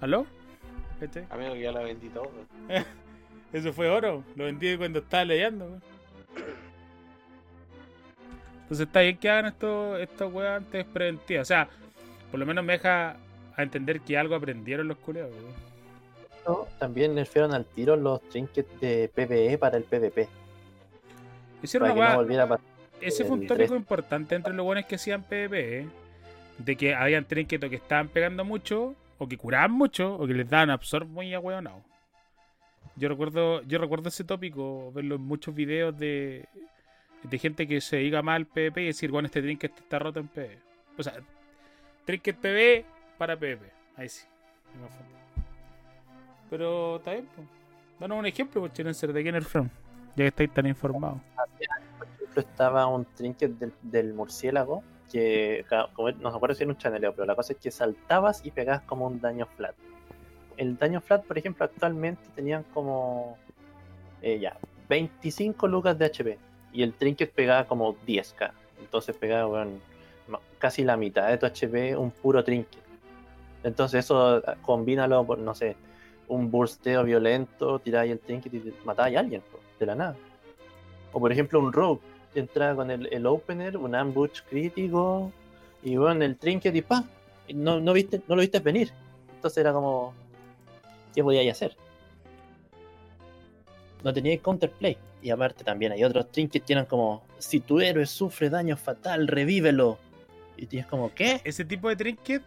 [0.00, 0.26] ¿Aló?
[1.00, 1.26] ¿Cachai?
[1.30, 2.30] Amigo, que ya la vendí todo.
[3.52, 4.24] Eso fue oro.
[4.34, 5.80] Lo vendí cuando estaba leyendo.
[8.62, 11.42] Entonces está bien que hagan esto, estas weas antes preventivas.
[11.42, 11.68] O sea,
[12.30, 13.16] por lo menos me deja
[13.56, 15.30] a entender que algo aprendieron los culeos.
[16.46, 20.28] No, También nerfearon al tiro los trinkets de PvE para el PvP.
[21.62, 22.66] Hicieron Para una que no a pasar.
[23.00, 25.80] Ese fue un tópico importante entre los buenos que hacían PvP.
[25.80, 25.86] ¿eh?
[26.58, 30.48] De que habían trinquetos que estaban pegando mucho, o que curaban mucho, o que les
[30.48, 31.82] daban absorb muy ahueonado.
[32.96, 36.48] Yo recuerdo, yo recuerdo ese tópico, verlo en muchos videos de,
[37.22, 40.28] de gente que se diga mal PvP y decir, bueno, este trinket está roto en
[40.28, 40.58] PvP.
[40.98, 41.14] O sea,
[42.04, 42.86] trinket PvP
[43.18, 43.70] para PvP.
[43.96, 44.26] Ahí sí.
[46.50, 47.46] Pero está bien, pues.
[47.98, 49.68] Danos un ejemplo, pues, Chenenser, de quién From.
[50.16, 51.18] Ya que estáis tan informados.
[51.98, 53.52] Por ejemplo, estaba un trinket
[53.82, 58.50] del murciélago que, como, no me un chaneleo, pero la cosa es que saltabas y
[58.50, 59.74] pegabas como un daño flat.
[60.56, 63.36] El daño flat, por ejemplo, actualmente tenían como
[64.22, 64.56] eh, ya
[64.88, 66.38] 25 lucas de HP
[66.72, 68.52] y el trinket pegaba como 10k.
[68.80, 69.66] Entonces pegaba
[70.28, 72.82] ma- casi la mitad de tu HP un puro trinket.
[73.62, 75.76] Entonces eso ah, combínalo por, no sé,
[76.28, 79.42] un bursteo violento, tiráis el trinket y matáis a alguien
[79.78, 80.16] de la nada.
[81.12, 82.00] O por ejemplo un rogue
[82.40, 85.32] entraba con el, el opener, un ambush crítico
[85.82, 87.04] y bueno, el trinket y pa,
[87.54, 88.90] no, no, viste, no lo viste venir.
[89.36, 90.14] Entonces era como,
[91.14, 91.76] ¿qué podíais hacer?
[94.02, 94.96] No teníais counterplay.
[95.22, 99.26] Y aparte también hay otros trinkets que tienen como, si tu héroe sufre daño fatal,
[99.26, 99.98] revívelo.
[100.56, 101.40] Y tienes como, ¿qué?
[101.44, 102.42] Ese tipo de trinket,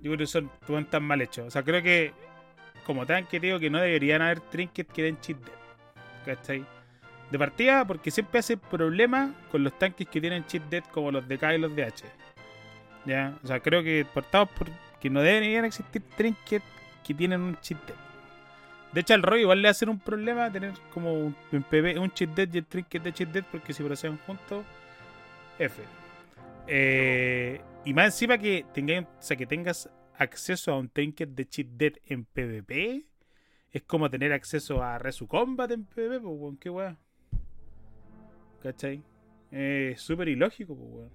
[0.00, 0.50] yo creo que son
[0.90, 1.46] tan mal hechos.
[1.46, 2.12] O sea, creo que,
[2.86, 5.38] como tan querido, que no deberían haber trinkets que den cheat.
[6.24, 6.64] ¿Cachai?
[7.30, 11.26] De partida, porque siempre hace problema con los tanques que tienen cheat death como los
[11.26, 12.04] de K y los de H.
[13.06, 13.36] ¿Ya?
[13.42, 14.68] O sea, creo que portados por
[15.00, 16.64] que no deberían existir trinkets
[17.06, 17.96] que tienen un cheat death.
[18.94, 22.30] De hecho, al Roy igual le hacen un problema tener como un, PB, un cheat
[22.30, 24.64] death y el trinket de cheat death porque si proceden juntos,
[25.58, 25.82] F.
[26.66, 31.66] Eh, y más encima que tengas, o que tengas acceso a un trinket de cheat
[31.66, 33.04] death en PvP,
[33.72, 36.96] es como tener acceso a Resu Combat en PvP, pues, qué weá.
[38.64, 39.04] ¿Cachai?
[39.50, 41.10] Es súper ilógico, pues, weón.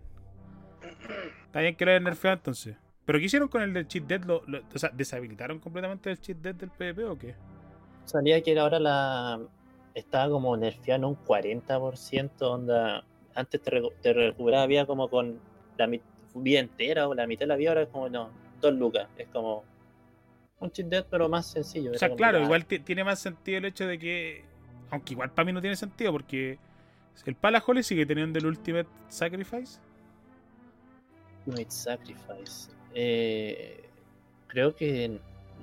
[1.47, 2.77] Está bien que lo hayan nerfeado entonces.
[3.05, 4.25] ¿Pero qué hicieron con el del cheat death?
[4.25, 7.35] ¿Lo, lo- o sea, ¿deshabilitaron completamente el cheat death del PvP o qué?
[8.05, 9.39] Salía que ahora la
[9.93, 13.03] estaba como nerfeada en un 40%, onda.
[13.35, 15.39] Antes te, te recuperaba vida como con
[15.77, 18.29] la vida entera o la mitad de la vida, ahora es como, no,
[18.61, 19.07] dos lucas.
[19.17, 19.63] Es como
[20.59, 21.91] un cheat death, pero más sencillo.
[21.91, 24.45] O Era sea, claro, igual ti- tiene más sentido el hecho de que.
[24.91, 26.57] Aunque igual para mí no tiene sentido porque.
[27.25, 29.79] El Pala Holy sigue teniendo el Ultimate Sacrifice.
[31.45, 32.71] Ultimate Sacrifice.
[32.93, 33.83] Eh,
[34.47, 35.19] creo que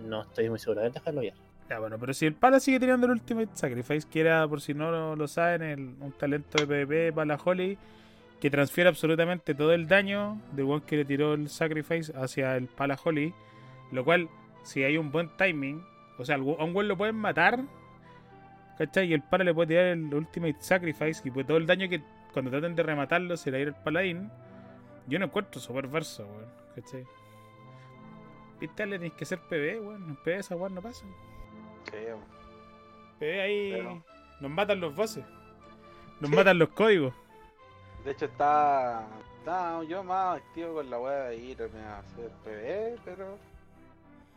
[0.07, 0.80] no estoy muy seguro.
[0.80, 1.34] A ver, déjalo ya.
[1.68, 4.74] Ya, bueno, pero si el Pala sigue teniendo el Ultimate Sacrifice, que era, por si
[4.74, 7.76] no lo, saben, el- un talento de PvP, Pala Holy,
[8.40, 12.66] que transfiere absolutamente todo el daño del one que le tiró el Sacrifice hacia el
[12.68, 13.34] Pala Holy,
[13.90, 14.28] lo cual,
[14.62, 15.82] si hay un buen timing,
[16.18, 17.61] o sea, a un buen lo pueden matar,
[18.79, 19.09] ¿cachai?
[19.09, 22.03] Y el Pala le puede tirar el Ultimate Sacrifice, y pues todo el daño que
[22.33, 24.31] cuando traten de rematarlo se le va a ir al Paladín.
[25.07, 27.07] Yo no encuentro super verso, weón, ¿cachai?
[28.61, 31.05] Viste, le tenés que hacer PvE, weón, en PvE esa weón no pasa.
[31.91, 32.20] Sí, weón.
[33.20, 33.72] Ve ahí.
[33.72, 34.03] Pero-
[34.41, 35.24] Nos matan los bosses.
[36.20, 37.14] Nos matan los códigos.
[38.05, 39.07] De hecho, está,
[39.39, 43.39] está yo más activo con la weá de irme a hacer PvE, pero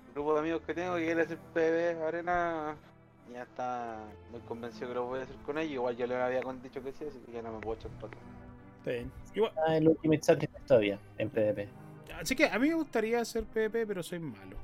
[0.08, 2.76] el grupo de amigos que tengo que quiere hacer PvE arena
[3.32, 4.00] ya está
[4.32, 5.74] muy convencido que lo voy a hacer con ellos.
[5.74, 8.08] Igual yo le había dicho que sí, así que ya no me puedo echar para
[8.08, 8.24] atrás.
[8.80, 9.12] Está bien.
[9.36, 11.70] Igual- Ah, el Ultimate Sacrifice todavía en PvP.
[12.20, 14.58] así que a mí me gustaría hacer PvP, pero soy malo.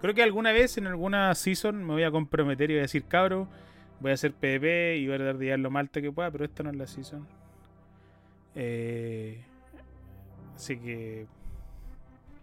[0.00, 3.04] Creo que alguna vez en alguna season me voy a comprometer y voy a decir,
[3.04, 3.48] cabro,
[4.00, 6.62] voy a hacer PvP y voy a llevar lo más alto que pueda, pero esta
[6.62, 7.26] no es la season.
[8.54, 9.40] Eh,
[10.54, 11.26] así que.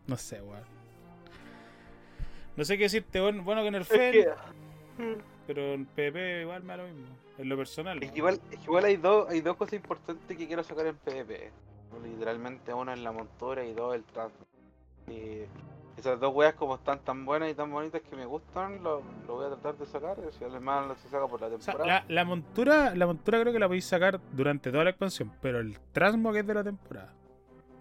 [0.07, 0.63] No sé, weón.
[2.57, 3.97] No sé qué decirte, bueno, bueno que en el Es que,
[4.97, 5.17] FEN,
[5.47, 7.05] pero en PvP igual me da lo mismo.
[7.37, 7.97] En lo personal.
[8.01, 8.13] es ¿no?
[8.13, 11.51] que igual, que igual hay, dos, hay dos cosas importantes que quiero sacar en PvP.
[12.03, 14.33] Literalmente una es la montura y dos el trans.
[15.07, 15.41] Y
[15.97, 19.35] esas dos weas como están tan buenas y tan bonitas que me gustan, lo, lo
[19.35, 20.17] voy a tratar de sacar.
[20.37, 22.03] Si además lo se saca por la O sea, temporada.
[22.07, 25.59] la, la montura, la montura creo que la podéis sacar durante toda la expansión, pero
[25.59, 27.13] el Transmog es de la temporada.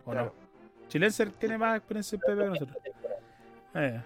[0.05, 0.33] ¿O Claro.
[0.37, 0.89] no?
[0.89, 2.77] Chilenser tiene más experiencia en PvP que nosotros.
[3.75, 4.01] Eh,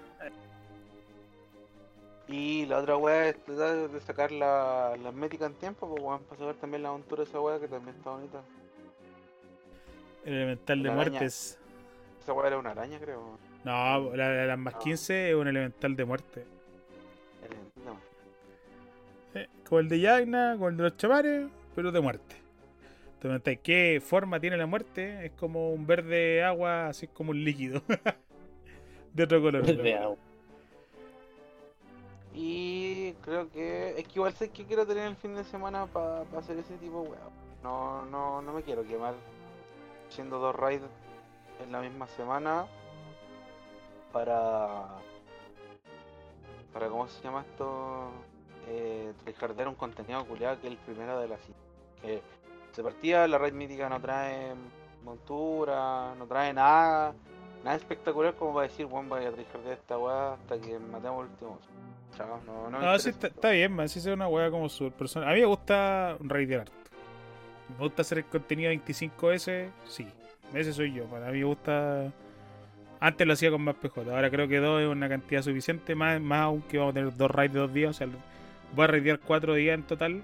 [2.28, 6.22] Y la otra wea es tratar de sacar la, las métricas en tiempo, pues weón,
[6.24, 8.42] para sacar también la montura de esa wea que también está bonita.
[10.24, 11.10] el elemental de La araña.
[11.10, 11.58] muertes.
[12.22, 13.38] Esa wea era una araña, creo.
[13.64, 16.44] No, la de las más 15 es un elemental de muerte.
[17.44, 17.56] Era-
[17.86, 17.98] no.
[19.34, 22.36] Eh, como el de Yagna, como el de los chamares, pero de muerte.
[23.16, 25.26] Te preguntáis, ¿qué forma tiene la muerte?
[25.26, 27.82] Es como un verde agua, así como un líquido.
[29.14, 29.64] de otro color.
[29.64, 30.16] De agua.
[32.40, 36.20] Y creo que es que igual sé que quiero tener el fin de semana para
[36.38, 37.10] hacer ese tipo de.
[37.64, 39.14] No, no, no me quiero quemar
[40.08, 40.84] haciendo dos raids
[41.60, 42.68] en la misma semana
[44.12, 44.86] para
[46.72, 48.08] para cómo se llama esto
[48.68, 49.12] eh,
[49.66, 51.54] un contenido culiado que es el primero de la season.
[52.00, 52.22] que
[52.70, 54.54] se partía la raid mítica no trae
[55.02, 57.14] montura no trae nada
[57.64, 61.32] nada espectacular como para decir bueno voy a tryhardear esta weá hasta que matemos el
[61.32, 61.87] último boss".
[62.18, 63.88] Chao, no, no me No, sí, está, está bien, man.
[63.88, 65.28] Sí, es una wea como super personal.
[65.28, 66.72] A mí me gusta raidear harto.
[67.68, 70.08] Me gusta hacer el contenido 25S, sí.
[70.52, 71.04] Ese soy yo.
[71.04, 72.12] Para mí me gusta.
[72.98, 74.12] Antes lo hacía con más PJ.
[74.12, 75.94] Ahora creo que dos es una cantidad suficiente.
[75.94, 77.90] Más, más aún que vamos a tener dos raids de dos días.
[77.90, 78.08] O sea,
[78.74, 80.22] voy a raidear cuatro días en total.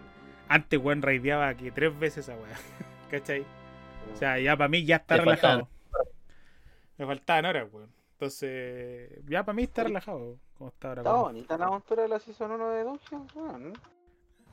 [0.48, 2.56] Antes, weón, raideaba que tres veces esa wea.
[3.10, 3.44] ¿Cachai?
[4.12, 5.68] O sea, ya para mí ya está Te relajado.
[6.98, 7.88] Me faltaban horas, weón.
[8.24, 10.38] Entonces, ya para mí está relajado.
[10.56, 11.02] Como está ahora.
[11.02, 13.72] Está bonita la montura de la Season 1 de Dungeons, weón.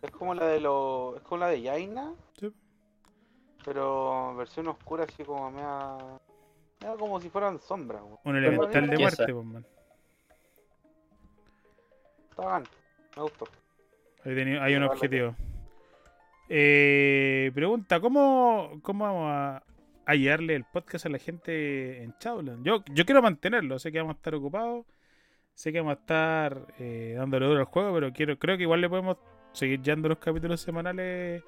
[0.01, 1.15] Es como la de los.
[1.15, 2.13] Es como la de Yaina.
[2.37, 2.53] Sí.
[3.63, 5.97] Pero versión oscura así como mea.
[6.81, 8.19] mea como si fueran sombras, weón.
[8.25, 9.65] Un elemental de muerte, pues, man.
[12.29, 12.63] Está bacán.
[13.15, 13.45] Me gustó.
[14.25, 15.33] Hay un objetivo.
[16.49, 19.63] Eh, pregunta, ¿cómo, ¿cómo vamos a,
[20.05, 22.63] a llevarle el podcast a la gente en Shadowlands?
[22.63, 24.85] Yo, yo quiero mantenerlo, sé que vamos a estar ocupados,
[25.53, 28.81] sé que vamos a estar eh, dándole duro al juego, pero quiero, creo que igual
[28.81, 29.17] le podemos
[29.53, 31.43] seguir llevando los capítulos semanales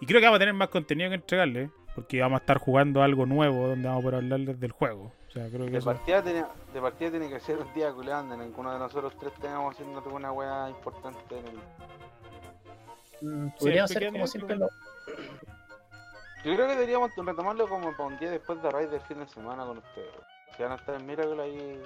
[0.00, 3.02] y creo que vamos a tener más contenido que entregarle, porque vamos a estar jugando
[3.02, 5.12] algo nuevo donde vamos a poder hablarles del juego.
[5.28, 5.86] O sea, creo que De eso...
[5.86, 6.44] partida, tiene,
[6.74, 9.32] de partida tiene que ser un día culeando en el que uno de nosotros tres
[9.34, 11.56] tengamos haciendo alguna weá importante en el...
[13.22, 14.68] Mm, Sí, Podría el ser pequeño como siempre lo.
[16.46, 19.26] Yo creo que deberíamos retomarlo como para un día después de raid del fin de
[19.26, 20.14] semana con ustedes.
[20.56, 21.82] Si van a estar en Miracle ahí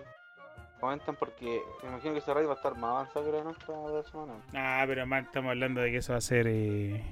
[0.78, 3.74] comentan porque me imagino que ese raid va a estar más avanzado que la nuestra
[3.74, 4.34] de la semana.
[4.54, 7.02] Ah, pero más estamos hablando de que eso va a ser eh,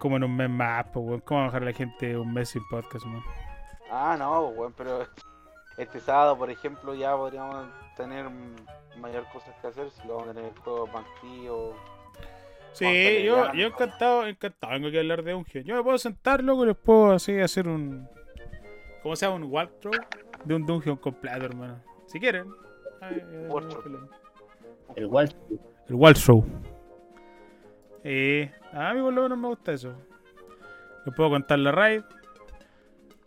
[0.00, 1.20] como en un mes más, pues, weón.
[1.20, 3.22] ¿Cómo va a dejar a la gente un mes sin podcast, man?
[3.88, 5.06] Ah, no, pues, weón, pero
[5.76, 8.28] este sábado, por ejemplo, ya podríamos tener
[8.96, 11.76] mayor cosas que hacer si lo vamos a tener el juego activo.
[12.78, 14.72] Sí, yo, ya, yo encantado, encantado.
[14.72, 15.64] Vengo aquí a hablar de Ungeon.
[15.64, 18.06] Yo me puedo sentar, loco, y les puedo así hacer un.
[19.02, 19.44] ¿Cómo se llama?
[19.44, 19.96] Un walkthrough
[20.44, 21.82] de un dungeon completo, hermano.
[22.06, 22.46] Si quieren.
[23.00, 24.08] Ay, ay, ay, Walkthrough.
[24.94, 25.04] El.
[25.88, 26.44] El walkthrough.
[28.04, 29.92] Eh, a mí por lo menos me gusta eso.
[31.04, 32.02] Les puedo contar la raid.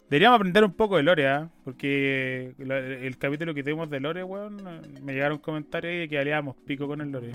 [0.10, 1.50] Deberíamos aprender un poco de Lore, ¿ah?
[1.64, 4.58] Porque el capítulo que tuvimos de Lore, weón,
[5.02, 7.32] me llegaron comentarios de que aliábamos pico con el Lore.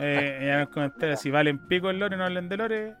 [0.00, 2.94] Eh, me si valen pico el Lore, no hablen de Lore.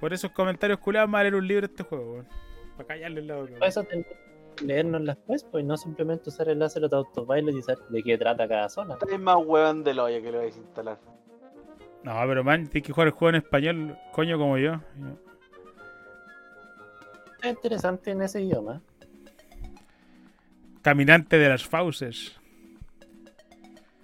[0.00, 2.28] Por esos comentarios culiados, vamos a leer un libro de este juego, weón.
[2.76, 3.46] Para callarle la boca.
[3.46, 3.68] Para weón.
[3.68, 4.06] eso tenemos
[4.56, 8.18] que leernos pues, pues no simplemente usar el láser de autopilot y saber de qué
[8.18, 8.96] trata cada zona.
[9.10, 10.98] Es más weón del hoyo que lo vais a instalar.
[12.02, 14.74] No, pero man, tienes que jugar el juego en español, coño, como yo.
[17.42, 18.82] Es interesante en ese idioma.
[20.82, 22.38] Caminante de las fauces.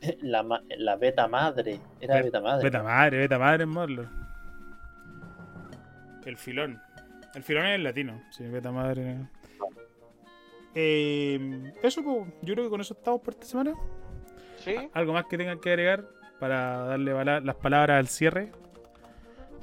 [0.22, 1.78] La, ma- la beta madre.
[2.00, 2.64] Era Be- beta madre.
[2.64, 4.06] Beta madre, beta madre en Morlo.
[6.24, 6.80] El filón.
[7.34, 8.22] El filón es el latino.
[8.30, 9.16] Sí, beta madre.
[10.74, 13.74] Eh, eso, pues, yo creo que con eso estamos por esta semana.
[14.58, 14.74] ¿Sí?
[14.92, 16.04] ¿Algo más que tengan que agregar
[16.38, 18.52] para darle las palabras al cierre?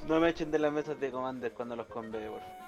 [0.08, 2.58] No me echen de las mesas de comandos cuando los conve, por favor.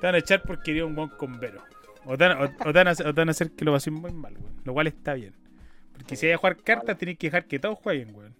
[0.00, 1.62] Te van a echar porque eres un buen convero.
[2.04, 3.64] O te, van, o- o te van a, hacer- o te van a hacer que
[3.64, 4.34] lo pasen muy mal.
[4.64, 5.34] Lo cual está bien.
[5.96, 8.34] Porque si hay que jugar cartas, tenés que dejar que todos jueguen, weón.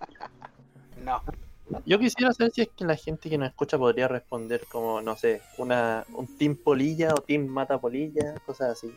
[1.04, 1.22] No.
[1.86, 5.14] Yo quisiera saber si es que la gente que nos escucha podría responder como, no
[5.16, 8.92] sé, una, un team polilla o team mata polilla, cosas así.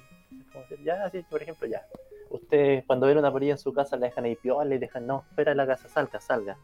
[0.52, 1.84] Como decir, ya, así, por ejemplo, ya.
[2.32, 5.24] Ustedes cuando ven una polilla en su casa la dejan ahí piola y dejan, no,
[5.30, 6.58] espera la casa, salga, salga.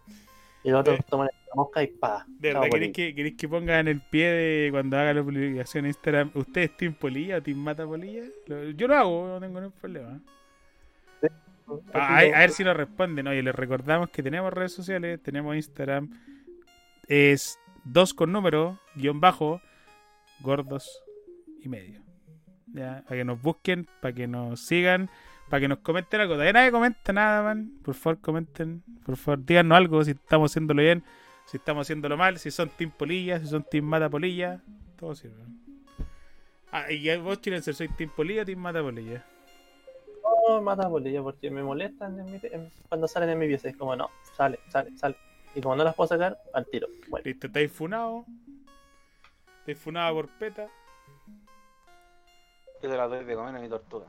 [0.63, 1.03] Y los otros Eh.
[1.07, 2.26] toman la mosca y pa.
[2.28, 5.89] ¿De verdad queréis que, queréis que pongan el pie de cuando haga la publicación en
[5.91, 6.32] Instagram?
[6.34, 8.24] ¿Usted es Team Polilla o Team Mata Polilla?
[8.47, 10.20] Lo- yo lo hago, no tengo ningún problema.
[11.93, 13.28] Ah, a, a ver si nos responden.
[13.28, 16.09] Oye, les recordamos que tenemos redes sociales, tenemos Instagram.
[17.07, 19.61] Es dos con número, guion bajo,
[20.41, 20.89] gordos
[21.61, 22.01] y medio.
[22.67, 25.09] Ya, para que nos busquen, para que nos sigan,
[25.49, 26.34] para que nos comenten algo.
[26.34, 27.72] Todavía nadie comenta nada, man.
[27.84, 28.84] Por favor, comenten.
[29.05, 31.03] Por favor, díganos algo si estamos haciéndolo bien,
[31.45, 34.61] si estamos haciéndolo mal, si son Team Polilla, si son Team Mata Polilla.
[34.97, 35.43] Todo sirve.
[36.72, 39.26] Ah, y vos, Chilenser, soy Team Polilla o Team Mata Polilla.
[40.50, 43.70] No, mata polilla porque me molestan en mi- en- cuando salen en mi pieza.
[43.70, 45.16] Es como, no, sale, sale, sale.
[45.56, 46.88] Y como no las puedo sacar, al tiro.
[47.08, 48.26] Bueno, Listo, estáis funado.
[49.60, 50.68] Estáis funado por peta.
[52.82, 54.06] Yo te la doy de comer a mi tortuga.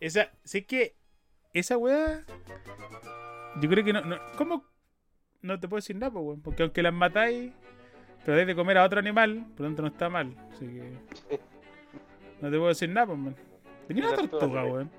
[0.00, 0.94] Esa, sé que
[1.52, 2.22] esa weá.
[3.60, 4.16] Yo creo que no, no.
[4.36, 4.64] ¿Cómo?
[5.42, 6.40] No te puedo decir nada, pues, weón.
[6.42, 7.52] Porque aunque las matáis,
[8.24, 10.34] pero dais de comer a otro animal, por lo tanto no está mal.
[10.52, 11.40] Así que.
[12.40, 13.36] No te puedo decir nada, pues, man.
[13.88, 14.90] Tenía una Esa tortuga weón.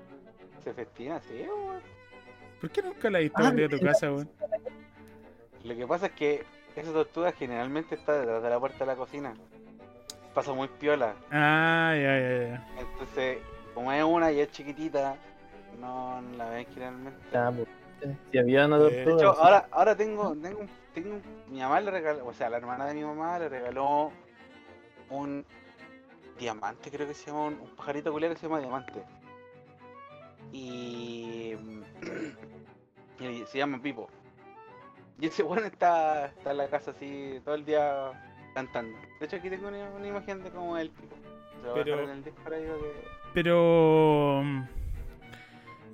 [0.64, 1.80] Se festina, sí, weón.
[2.60, 4.28] ¿Por qué nunca la viste Ah, iba a tu casa, weón?
[5.64, 6.44] Lo que pasa es que
[6.76, 9.34] esa tortuga generalmente está detrás de la puerta de la cocina.
[10.34, 11.14] Pasa muy piola.
[11.30, 12.66] Ah, ya, ya, ya.
[12.78, 13.38] Entonces,
[13.74, 15.16] como es una y es chiquitita,
[15.80, 17.18] no la ven generalmente.
[17.30, 17.68] Pues,
[18.30, 19.04] Si había una Eh, tortuga.
[19.04, 21.22] De hecho, ahora, ahora tengo, tengo, un- tengo, un-
[21.52, 24.12] mi mamá le regaló, o sea, la hermana de mi mamá le regaló
[25.10, 25.44] un
[26.38, 29.02] diamante, creo que se llama, un, un pajarito culiao que se llama diamante.
[30.52, 31.54] Y,
[33.20, 34.08] y se llama Pipo.
[35.20, 38.12] Y ese bueno está, está en la casa así todo el día
[38.54, 38.96] cantando.
[39.18, 40.90] De hecho, aquí tengo una, una imagen de cómo es el
[41.68, 42.32] a Pero- en el que-
[43.34, 44.42] Pero.
[44.44, 44.62] mm,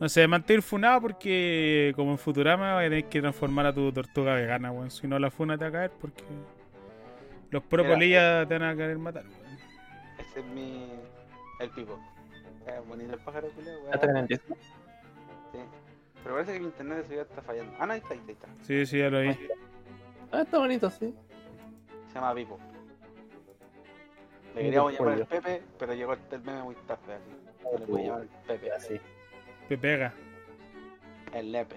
[0.00, 3.90] No sé, mantener funado porque como en Futurama vas a tener que transformar a tu
[3.92, 4.90] tortuga vegana, weón.
[4.90, 6.22] Si no la funa te va a caer porque
[7.50, 9.44] los propolillas te van a querer matar, weón.
[10.34, 10.90] Ese es mi.
[11.60, 11.98] el Pipo.
[12.66, 14.22] Es bonito el pájaro culiao, ¿Ya está en weón.
[14.24, 14.58] el Discord?
[15.52, 15.58] Sí.
[16.22, 17.72] Pero parece que mi internet de ciudad está fallando.
[17.78, 18.48] Ah, no, ahí está, ahí está.
[18.62, 19.28] Sí, sí, ya lo vi.
[20.32, 21.14] Ah, está bonito, sí.
[22.08, 22.58] Se llama Pipo.
[24.54, 25.26] Le queríamos llamar el.
[25.26, 27.30] Pepe, pero llegó el meme muy tarde así.
[27.64, 29.00] No le puede llamar el Pepe, Así.
[29.68, 30.12] Te pega.
[31.32, 31.76] el Lepe.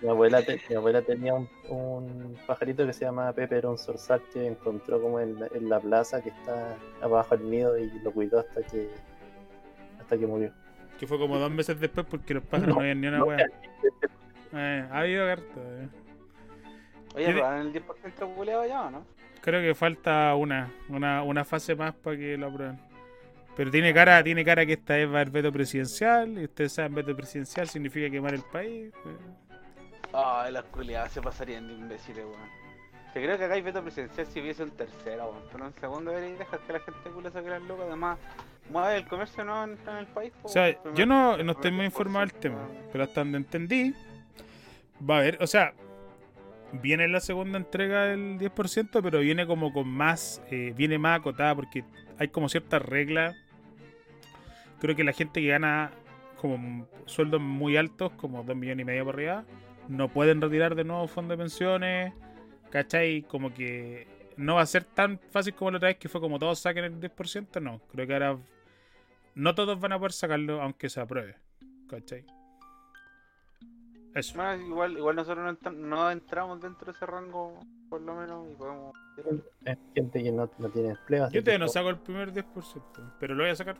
[0.00, 3.78] Mi abuela, te- mi abuela tenía un, un pajarito que se llama Pepe, era un
[3.78, 7.90] zorzal que encontró como en, la- en la plaza que está abajo del nido y
[8.02, 8.88] lo cuidó hasta que
[10.00, 10.52] hasta que murió.
[10.98, 13.24] Que fue como dos meses después porque los pájaros no, No, habían ni una no,
[13.24, 13.46] wea.
[14.54, 15.88] Eh, ha habido harto, eh.
[17.14, 19.04] Oye, dan el 10% culeado ya, ¿o no?
[19.40, 22.78] Creo que falta una, una, una fase más para que lo aprueben.
[23.56, 26.72] Pero tiene cara, tiene cara que esta vez va a haber veto presidencial, y ustedes
[26.72, 28.92] saben veto presidencial significa quemar el país.
[28.94, 29.51] eh.
[30.12, 32.62] Ay, las culiadas se pasarían de imbéciles, weón.
[33.14, 35.42] Yo creo que acá hay veto presidencial si hubiese un tercero, weón.
[35.52, 37.86] Pero en segundo debería dejar que la gente culia saque las locas.
[37.86, 38.18] Además,
[38.70, 40.32] mueve el comercio no en, en el país.
[40.40, 40.96] po, O sea, weón.
[40.96, 43.94] yo no, no estoy muy informado del 10%, tema, pero hasta donde entendí,
[45.08, 45.74] va a haber, o sea,
[46.72, 51.54] viene la segunda entrega del 10%, pero viene como con más, eh, viene más acotada
[51.54, 51.84] porque
[52.18, 53.36] hay como ciertas reglas.
[54.80, 55.90] Creo que la gente que gana
[56.40, 59.44] como sueldos muy altos, como 2 millones y medio por arriba,
[59.92, 62.14] no pueden retirar de nuevo fondos de pensiones,
[62.70, 63.22] ¿cachai?
[63.22, 66.38] Como que no va a ser tan fácil como la otra vez que fue como
[66.38, 67.80] todos saquen el 10%, no.
[67.90, 68.38] Creo que ahora
[69.34, 71.36] no todos van a poder sacarlo aunque se apruebe,
[71.88, 72.24] ¿cachai?
[74.14, 74.36] Eso.
[74.36, 78.54] Bueno, igual, igual nosotros no, no entramos dentro de ese rango, por lo menos, y
[78.54, 78.94] podemos.
[79.64, 81.26] Es gente que no, no tiene empleo.
[81.26, 82.82] Yo que todavía no saco el primer 10%,
[83.18, 83.76] pero lo voy a sacar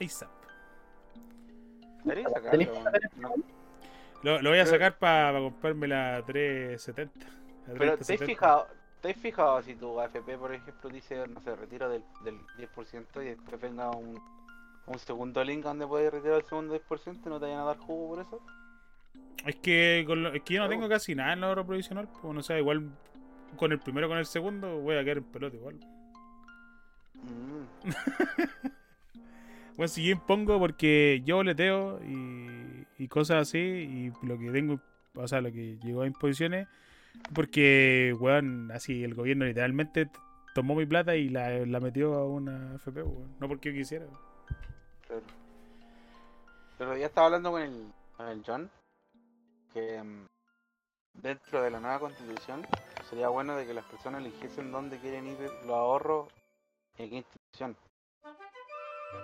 [0.00, 0.30] ASAP.
[2.04, 2.84] Sacarlo, ¿Tenés weón.
[2.84, 3.55] que sacar No.
[4.26, 7.26] Lo, lo voy a sacar para comprarme la 370.
[7.68, 8.24] la Pero ¿te has 3070.
[8.24, 8.66] fijado?
[9.00, 13.22] ¿Te has fijado si tu AFP, por ejemplo, dice, no sé, retiro del, del 10%
[13.22, 14.20] y después venga un,
[14.86, 17.78] un segundo link donde puedes retirar el segundo 10% y no te vayan a dar
[17.78, 18.40] jugo por eso?
[19.46, 22.08] Es que, con lo- es que yo no tengo casi nada en la ahorro provisional,
[22.20, 22.90] pues no sé, igual
[23.56, 25.76] con el primero con el segundo voy a quedar en pelota igual.
[27.24, 27.66] Mm.
[29.76, 32.55] Bueno, si yo impongo porque yo boleteo y,
[32.98, 34.80] y cosas así, y lo que tengo,
[35.14, 36.68] o sea, lo que llegó a imposiciones,
[37.34, 40.10] porque, weón, así el gobierno literalmente
[40.54, 43.36] tomó mi plata y la, la metió a una FP, weón.
[43.40, 44.06] No porque yo quisiera.
[45.08, 45.22] Pero,
[46.78, 48.70] pero ya estaba hablando con el, con el John
[49.72, 50.26] que mm,
[51.14, 52.66] dentro de la nueva constitución
[53.10, 56.28] sería bueno de que las personas eligiesen dónde quieren ir los ahorros
[56.96, 57.76] y en qué institución.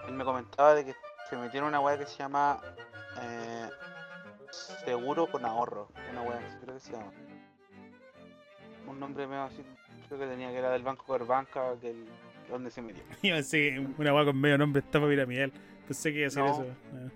[0.07, 0.95] Él me comentaba de que
[1.31, 2.61] se metieron una weá que se llama
[4.85, 7.13] seguro con ahorro, una weá así creo que se llama.
[8.87, 9.63] Un nombre medio así,
[10.09, 12.07] creo que tenía que era del Banco Corbanca, que el,
[12.51, 13.03] donde se metió.
[13.23, 15.53] Iba a decir una weá con medio nombre, estafa piramidal.
[15.87, 16.53] Pensé que iba a hacer No.
[16.53, 16.67] eso.
[16.95, 17.09] Ah.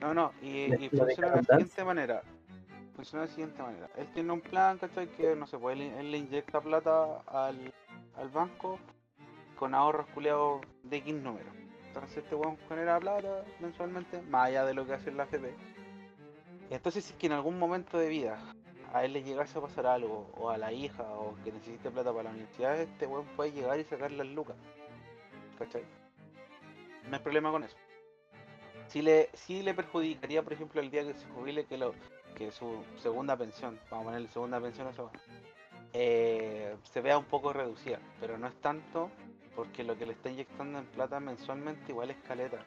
[0.00, 2.22] No, no, y, ¿La- y la de funciona de la siguiente manera.
[2.94, 3.88] Funciona de la siguiente manera.
[3.96, 5.08] Él tiene un plan, ¿cachai?
[5.08, 7.72] Que no se puede, él le inyecta plata al,
[8.16, 8.78] al banco
[9.56, 11.50] con ahorros culeados de X número.
[11.88, 15.52] Entonces este weón genera plata mensualmente, más allá de lo que hace la AFP.
[16.70, 18.38] Entonces si es que en algún momento de vida
[18.92, 22.10] a él le llegase a pasar algo, o a la hija, o que necesite plata
[22.10, 24.56] para la universidad, este weón puede llegar y sacar las lucas.
[25.58, 25.82] ¿Cachai?
[27.08, 27.76] No hay problema con eso.
[28.88, 31.94] Si le, sí le perjudicaría, por ejemplo, el día que se jubile que, lo,
[32.34, 35.10] que su segunda pensión, vamos a ponerle segunda pensión a eso,
[35.92, 39.10] eh, se vea un poco reducida, pero no es tanto
[39.54, 42.64] porque lo que le está inyectando en plata mensualmente igual es caleta.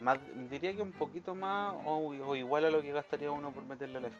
[0.00, 0.18] Más,
[0.50, 3.98] diría que un poquito más o, o igual a lo que gastaría uno por meterle
[3.98, 4.16] al F.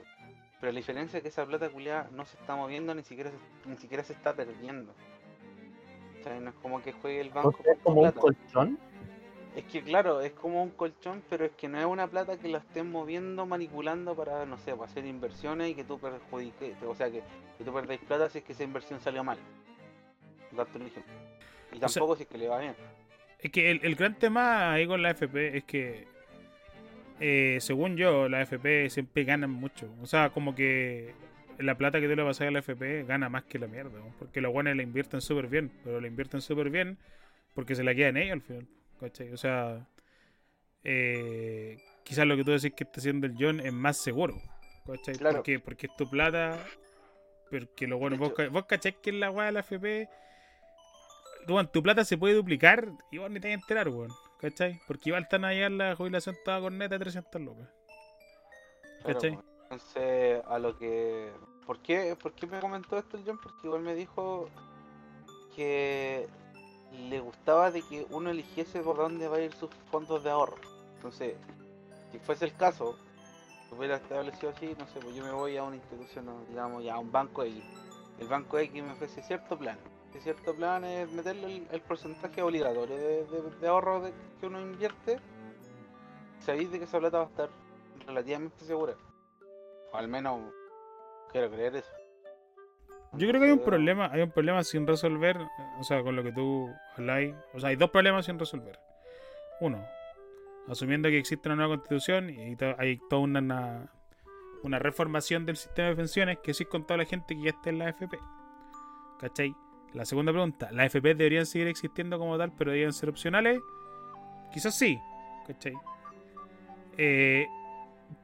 [0.61, 3.69] Pero la diferencia es que esa plata culiada no se está moviendo ni siquiera se,
[3.69, 4.93] ni siquiera se está perdiendo.
[6.21, 8.79] O sea, no es como que juegue el banco es como un colchón.
[9.55, 12.49] Es que claro, es como un colchón, pero es que no es una plata que
[12.49, 16.95] la estén moviendo, manipulando para, no sé, para hacer inversiones y que tú perjudiques, o
[16.95, 17.23] sea, que,
[17.57, 19.39] que tú perdéis plata si es que esa inversión salió mal.
[20.53, 21.13] Darte un ejemplo.
[21.73, 22.75] Y O sea- tampoco si es que le va bien.
[23.39, 26.07] Es que el, el gran tema ahí con la FP es que,
[27.21, 29.89] eh, según yo, la FP siempre ganan mucho.
[30.03, 31.15] O sea, como que
[31.59, 33.67] la plata que tú le vas a dar a la FP gana más que la
[33.67, 33.99] mierda.
[33.99, 34.13] ¿no?
[34.19, 36.99] Porque los buenos la invierten súper bien, pero la invierten súper bien
[37.55, 38.67] porque se la quedan ellos al final.
[39.01, 39.33] ¿cachai?
[39.33, 39.87] O sea,
[40.85, 44.41] eh, quizás lo que tú decís que está haciendo el John es más seguro.
[44.87, 45.15] ¿cachai?
[45.17, 45.37] Claro.
[45.37, 46.59] Porque, porque es tu plata.
[47.51, 50.09] Porque lo bueno, De vos, vos cachai que en la weá de la FP
[51.73, 54.11] Tu plata se puede duplicar y vos ni te vas a enterar, weón.
[54.39, 54.81] ¿Cachai?
[54.87, 57.69] Porque igual están allá en la jubilación toda con neta de 300 lucas.
[59.03, 59.39] Claro, ¿Cachai?
[59.63, 61.33] Entonces, a lo que...
[61.67, 63.39] ¿Por qué, ¿Por qué me comentó esto el John?
[63.43, 64.49] Porque igual me dijo
[65.55, 66.29] que
[67.09, 70.57] le gustaba de que uno eligiese por dónde va a ir sus fondos de ahorro.
[70.97, 71.35] Entonces,
[72.13, 72.99] si fuese el caso
[73.71, 76.99] hubiera establecido así, no sé, pues yo me voy a una institución, digamos, ya a
[76.99, 77.63] un banco X.
[78.19, 79.79] El banco X me ofrece cierto plan.
[80.19, 84.47] Que cierto plan es meterle el, el porcentaje obligatorio de, de- de ahorro de- que
[84.49, 85.21] uno invierte.
[86.41, 87.49] Sabéis de que esa plata va a estar
[88.05, 88.95] relativamente segura.
[89.93, 90.41] O al menos
[91.31, 91.93] quiero creer eso.
[93.13, 95.47] Yo creo que hay un Entonces, problema, hay un problema sin resolver, eh,
[95.79, 97.33] o sea, con lo que tú habláis.
[97.55, 98.77] O sea, hay dos problemas sin resolver.
[99.61, 99.87] Uno,
[100.67, 103.93] asumiendo que existe una nueva constitución y to- hay toda una, una,
[104.65, 107.71] una reformación del sistema de pensiones que sí con toda la gente que ya está
[107.71, 108.19] en la AFP.
[109.21, 109.55] ¿Cachai?
[109.95, 113.61] La segunda pregunta, ¿las AFP deberían seguir existiendo como tal, pero deberían ser opcionales?
[114.53, 114.99] Quizás sí,
[115.47, 115.75] ¿cachai?
[116.97, 117.47] Eh,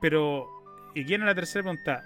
[0.01, 0.47] pero,
[0.95, 2.03] y quién es la tercera pregunta,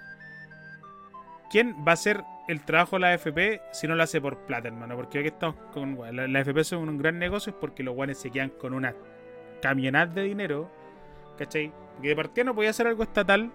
[1.49, 4.67] ¿quién va a hacer el trabajo de la AFP si no lo hace por plata,
[4.67, 4.95] hermano?
[4.95, 5.97] Porque aquí estamos con.
[6.15, 8.95] La, la AFP son un gran negocio es porque los guanes se quedan con una
[9.61, 10.69] camionada de dinero,
[11.37, 11.71] ¿cachai?
[11.95, 13.51] Porque de partida no podía hacer algo estatal,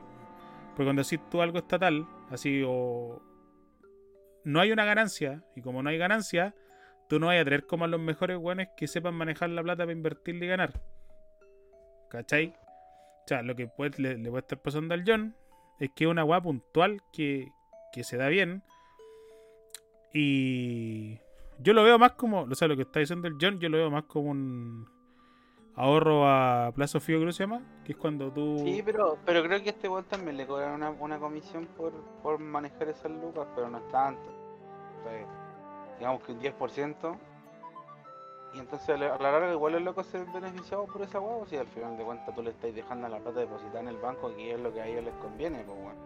[0.71, 3.23] porque cuando decís tú algo estatal, así o.
[4.45, 6.55] No hay una ganancia, y como no hay ganancia,
[7.09, 9.85] tú no vas a traer como a los mejores guanes que sepan manejar la plata
[9.85, 10.81] para invertirle y ganar.
[12.11, 12.55] ¿Cachai?
[13.25, 15.35] O sea, lo que puede- le, le puede estar pasando al John
[15.81, 17.49] es que es una weá puntual que,
[17.93, 18.63] que se da bien.
[20.13, 21.19] Y
[21.59, 23.79] yo lo veo más como, o sea, lo que está diciendo el John, yo lo
[23.79, 24.87] veo más como un
[25.77, 28.59] ahorro a plazo fijo, creo que se llama, que es cuando tú...
[28.59, 31.93] Sí, pero, pero creo que a este weón también le cobran una, una comisión por,
[32.23, 34.31] por manejar esas lucas, pero no es tanto.
[35.03, 35.27] Sea,
[35.99, 37.19] digamos que un 10%.
[38.55, 41.67] Y entonces a la larga igual el loco se beneficiado por esa hueá, si al
[41.67, 44.61] final de cuentas tú le estáis dejando la plata depositada en el banco, que es
[44.61, 45.99] lo que a ellos les conviene, pues bueno.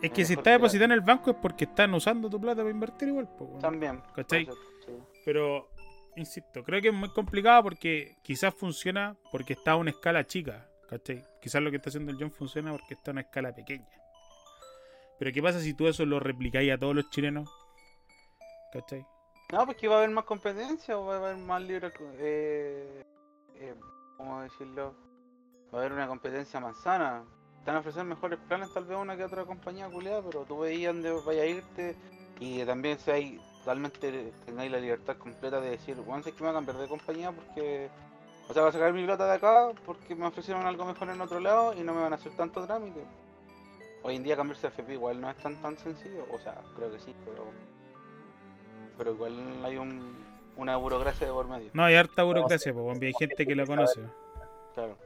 [0.00, 2.70] es que si está depositada en el banco es porque están usando tu plata para
[2.70, 3.28] invertir igual.
[3.28, 3.60] po, weón.
[3.60, 4.02] También.
[4.14, 4.46] ¿Cachai?
[4.46, 5.20] puede ser, sí.
[5.26, 5.68] Pero,
[6.16, 10.66] insisto, creo que es muy complicado porque quizás funciona porque está a una escala chica.
[10.88, 11.24] ¿Cachai?
[11.40, 13.88] Quizás lo que está haciendo el John funciona porque está a una escala pequeña.
[15.18, 17.48] Pero ¿qué pasa si tú eso lo replicáis a todos los chilenos?
[18.72, 19.04] ¿Cachai?
[19.52, 21.92] No, pues que va a haber más competencia o va a haber más libre.
[22.18, 23.02] Eh,
[23.56, 23.74] eh,
[24.16, 24.94] ¿Cómo decirlo?
[25.72, 27.24] Va a haber una competencia más sana.
[27.66, 31.10] A ofrecer mejores planes, tal vez una que otra compañía culiada, pero tú veías dónde
[31.26, 31.96] vaya a irte
[32.38, 36.46] y también si hay totalmente tengáis la libertad completa de decir, bueno, sé que me
[36.46, 37.90] voy a cambiar de compañía porque.
[38.48, 41.20] O sea, voy a sacar mi plata de acá porque me ofrecieron algo mejor en
[41.20, 43.00] otro lado y no me van a hacer tanto trámite.
[44.04, 46.92] Hoy en día cambiarse a FP igual no es tan tan sencillo, o sea, creo
[46.92, 47.44] que sí, pero
[48.96, 50.16] pero igual hay un,
[50.56, 51.70] una burocracia de por medio.
[51.74, 54.00] No, hay harta burocracia, pues, weón, hay gente que lo conoce.
[54.74, 54.96] Claro.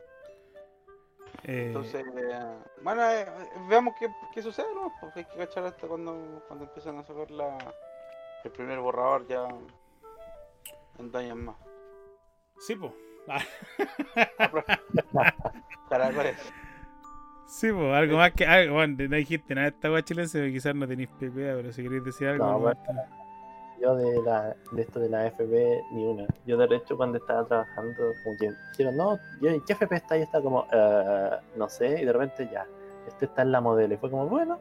[1.44, 3.26] Eh, Entonces, eh, bueno, eh,
[3.70, 4.92] veamos qué, qué sucede, ¿no?
[5.00, 7.56] Porque hay que cachar hasta cuando, cuando empiezan a sacar la,
[8.48, 9.48] el primer borrador ya
[11.14, 11.56] años más.
[12.58, 12.92] sí, pues.
[15.88, 16.36] Caracoles.
[17.46, 18.46] Sí, pues, algo más que.
[18.46, 21.82] Algo, bueno, no dijiste nada de esta weá chilense, quizás no tenéis PPA, pero si
[21.82, 22.44] queréis decir algo.
[22.44, 23.08] No, gusta.
[23.80, 26.26] Yo de, la, de esto de la FP ni una.
[26.46, 30.18] Yo de hecho cuando estaba trabajando, como que dijeron, no, yo, ¿en qué FP está?
[30.18, 32.66] Y está como, "Eh, no sé, y de repente ya,
[33.08, 33.94] este está en la modelo.
[33.94, 34.60] Y fue como, bueno,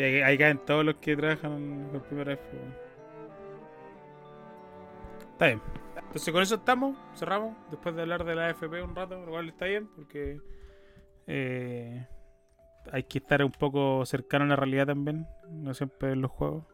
[0.00, 2.40] Sí, ahí, ahí caen todos los que trabajan por primera vez.
[2.50, 2.62] pues.
[5.32, 5.60] Está bien.
[5.94, 7.54] Entonces con eso estamos, cerramos.
[7.70, 10.40] Después de hablar de la AFP un rato, lo cual está bien, porque
[11.26, 12.08] eh,
[12.90, 15.26] hay que estar un poco cercano a la realidad también.
[15.50, 16.64] No siempre en los juegos.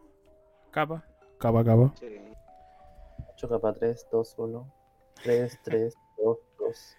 [0.70, 1.04] Capa.
[1.40, 1.92] Capa, capa.
[1.98, 2.20] Sí.
[3.34, 4.72] 8 capa 3, 2, 1,
[5.24, 6.96] 3, 3, 2, 2.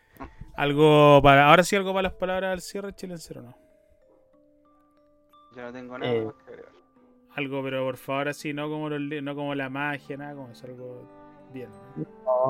[0.57, 1.47] Algo para.
[1.47, 3.66] Ahora sí, algo para las palabras al cierre, chilencero, ¿no?
[5.57, 6.23] Yo no tengo nada Eh.
[6.25, 6.71] más que agregar.
[7.35, 10.65] Algo, pero por favor, así, no como, los no como la magia, nada, como eso,
[10.67, 11.01] algo
[11.51, 11.69] bien.
[11.95, 12.05] ¿no?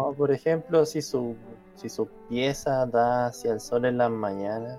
[0.09, 1.35] No, por ejemplo, si su,
[1.75, 4.77] si su pieza da hacia el sol en las mañanas,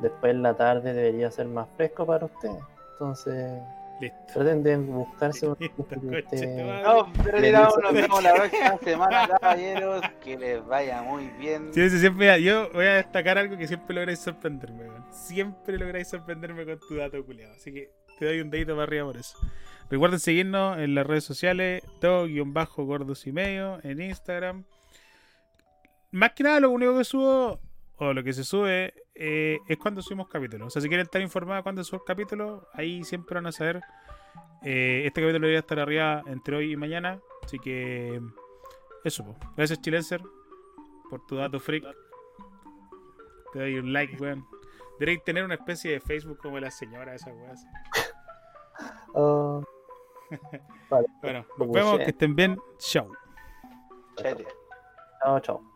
[0.00, 2.50] después en la tarde debería ser más fresco para usted.
[2.92, 3.60] Entonces,
[4.00, 4.18] Listo.
[4.32, 5.56] traten de buscarse un
[5.90, 6.82] madre.
[6.82, 10.02] No, pero Le dice- nos vemos la próxima semana, caballeros.
[10.22, 11.72] Que les vaya muy bien.
[11.74, 15.04] Sí, sí, siempre, yo voy a destacar algo que siempre lográis sorprenderme, weón.
[15.12, 17.52] Siempre lográis sorprenderme con tu dato culiado.
[17.54, 19.36] Así que te doy un dedito para arriba por eso.
[19.90, 24.64] Recuerden seguirnos en las redes sociales, todo-gordos y medio, en Instagram.
[26.10, 27.58] Más que nada, lo único que subo,
[27.96, 30.68] o lo que se sube, eh, es cuando subimos capítulos.
[30.68, 33.82] O sea, si quieren estar informados cuando subo el capítulo, ahí siempre van a saber.
[34.62, 37.18] Eh, este capítulo debería estar arriba entre hoy y mañana.
[37.42, 38.20] Así que,
[39.02, 39.36] eso, po.
[39.56, 40.22] Gracias, Chilenser,
[41.10, 41.84] por tu dato freak.
[43.52, 44.46] Te doy un like, weón.
[45.00, 47.32] Deberéis tener una especie de Facebook como la señora esa.
[49.12, 49.60] Oh,
[50.90, 52.56] vale, Bueno, nos vemos, que estén bien.
[52.78, 53.10] Chao.
[55.20, 55.67] Chao, chao.